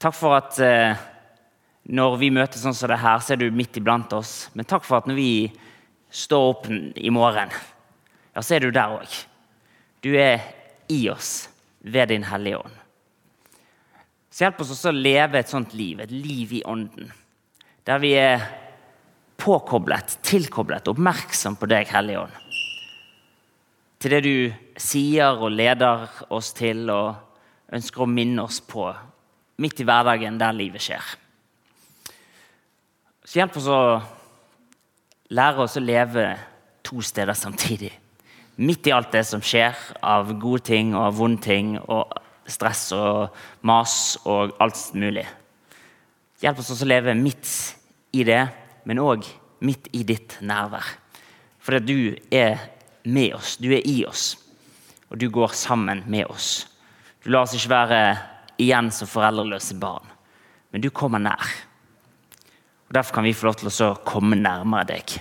Takk 0.02 0.18
for 0.18 0.36
at 0.38 0.58
eh, 0.62 1.06
når 1.86 2.18
vi 2.20 2.34
møtes 2.34 2.66
sånn 2.66 2.76
som 2.76 2.90
det 2.92 3.00
her, 3.02 3.22
så 3.22 3.36
er 3.36 3.44
du 3.44 3.48
midt 3.54 3.78
iblant 3.80 4.12
oss. 4.18 4.50
Men 4.58 4.68
takk 4.68 4.84
for 4.88 5.00
at 5.00 5.08
når 5.10 5.18
vi 5.22 5.32
står 6.16 6.50
opp 6.50 6.68
i 6.72 7.12
morgen 7.14 7.52
ja, 7.52 8.42
så 8.42 8.58
er 8.58 8.66
du 8.66 8.74
der 8.74 8.98
òg. 8.98 9.16
Du 10.04 10.12
er 10.20 10.42
i 10.88 11.10
oss 11.10 11.50
ved 11.80 12.10
Din 12.10 12.24
Hellige 12.24 12.58
Ånd. 12.58 12.78
Så 14.32 14.44
hjelp 14.44 14.62
oss 14.62 14.74
også 14.74 14.92
å 14.92 14.98
leve 14.98 15.40
et 15.40 15.52
sånt 15.52 15.74
liv, 15.78 16.02
et 16.04 16.12
liv 16.12 16.58
i 16.58 16.64
Ånden. 16.68 17.12
Der 17.88 18.02
vi 18.04 18.12
er 18.20 18.44
påkoblet, 19.40 20.18
tilkoblet, 20.26 20.90
oppmerksom 20.92 21.56
på 21.60 21.70
deg, 21.72 21.88
Hellige 21.94 22.26
Ånd. 22.26 22.42
Til 24.02 24.12
det 24.12 24.22
du 24.26 24.36
sier 24.82 25.40
og 25.40 25.54
leder 25.56 26.10
oss 26.36 26.52
til 26.58 26.84
og 26.92 27.16
ønsker 27.74 28.04
å 28.04 28.10
minne 28.12 28.44
oss 28.44 28.60
på 28.60 28.90
midt 29.64 29.80
i 29.80 29.88
hverdagen 29.88 30.40
der 30.42 30.56
livet 30.56 30.84
skjer. 30.84 31.14
Så 33.26 33.40
hjelp 33.40 33.56
oss 33.58 33.70
å 33.72 33.82
lære 35.34 35.64
oss 35.64 35.80
å 35.80 35.86
leve 35.86 36.28
to 36.86 37.00
steder 37.02 37.34
samtidig 37.34 37.94
midt 38.56 38.88
i 38.88 38.94
alt 38.96 39.12
det 39.12 39.24
som 39.28 39.44
skjer 39.44 39.76
av 40.06 40.32
gode 40.40 40.64
ting 40.70 40.94
og 40.96 41.16
vonde 41.18 41.42
ting 41.44 41.76
og 41.82 42.14
stress 42.48 42.88
og 42.96 43.36
mas 43.66 44.16
og 44.24 44.54
alt 44.62 44.80
mulig. 44.96 45.26
Hjelp 46.42 46.62
oss 46.62 46.72
også 46.76 46.86
å 46.86 46.92
leve 46.92 47.16
midt 47.18 47.50
i 48.16 48.24
det, 48.28 48.44
men 48.86 49.02
òg 49.02 49.26
midt 49.66 49.90
i 49.96 50.04
ditt 50.08 50.38
nærvær. 50.46 50.88
Fordi 51.66 51.82
du 51.82 52.36
er 52.36 52.60
med 53.06 53.34
oss, 53.38 53.56
du 53.58 53.72
er 53.74 53.86
i 53.88 54.04
oss, 54.06 54.36
og 55.10 55.18
du 55.22 55.30
går 55.34 55.56
sammen 55.58 56.04
med 56.12 56.28
oss. 56.30 56.68
Du 57.24 57.32
lar 57.34 57.48
oss 57.48 57.56
ikke 57.58 57.74
være 57.74 58.02
igjen 58.62 58.92
som 58.94 59.10
foreldreløse 59.10 59.78
barn, 59.82 60.06
men 60.72 60.84
du 60.84 60.92
kommer 60.94 61.24
nær. 61.24 61.56
Og 62.86 62.94
Derfor 62.94 63.18
kan 63.18 63.26
vi 63.26 63.34
få 63.34 63.50
lov 63.50 63.58
til 63.58 63.88
å 63.88 63.96
komme 64.06 64.38
nærmere 64.38 64.92
deg. 64.94 65.16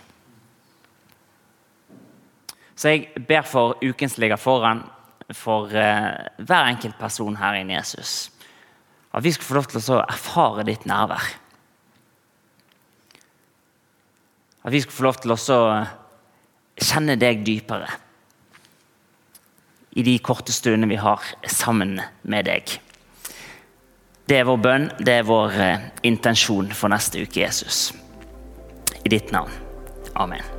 Så 2.77 2.91
jeg 2.91 3.27
ber 3.29 3.47
for 3.47 3.79
uken 3.83 4.11
som 4.11 4.25
ligger 4.25 4.41
foran, 4.41 4.83
for 5.33 5.71
uh, 5.73 6.11
hver 6.39 6.69
enkelt 6.69 6.99
person 7.01 7.37
her 7.41 7.57
inne 7.61 7.75
i 7.75 7.79
Jesus. 7.79 8.31
At 9.15 9.25
vi 9.25 9.33
skal 9.33 9.47
få 9.47 9.59
lov 9.59 9.69
til 9.71 9.95
å 9.95 10.03
erfare 10.03 10.67
ditt 10.67 10.87
nærvær. 10.91 11.29
At 14.65 14.73
vi 14.73 14.81
skal 14.83 14.97
få 14.97 15.07
lov 15.07 15.21
til 15.23 15.35
å 15.35 15.61
kjenne 16.75 17.17
deg 17.21 17.45
dypere 17.47 17.89
i 19.95 20.03
de 20.03 20.17
korte 20.19 20.53
stundene 20.53 20.91
vi 20.91 20.99
har 20.99 21.23
sammen 21.47 22.01
med 22.23 22.49
deg. 22.51 22.75
Det 24.25 24.41
er 24.41 24.49
vår 24.49 24.61
bønn, 24.65 24.89
det 25.05 25.21
er 25.21 25.29
vår 25.29 25.59
uh, 25.61 25.87
intensjon 26.09 26.73
for 26.75 26.93
neste 26.93 27.23
uke, 27.23 27.45
Jesus. 27.45 27.93
I 29.05 29.13
ditt 29.13 29.31
navn. 29.37 29.53
Amen. 30.17 30.54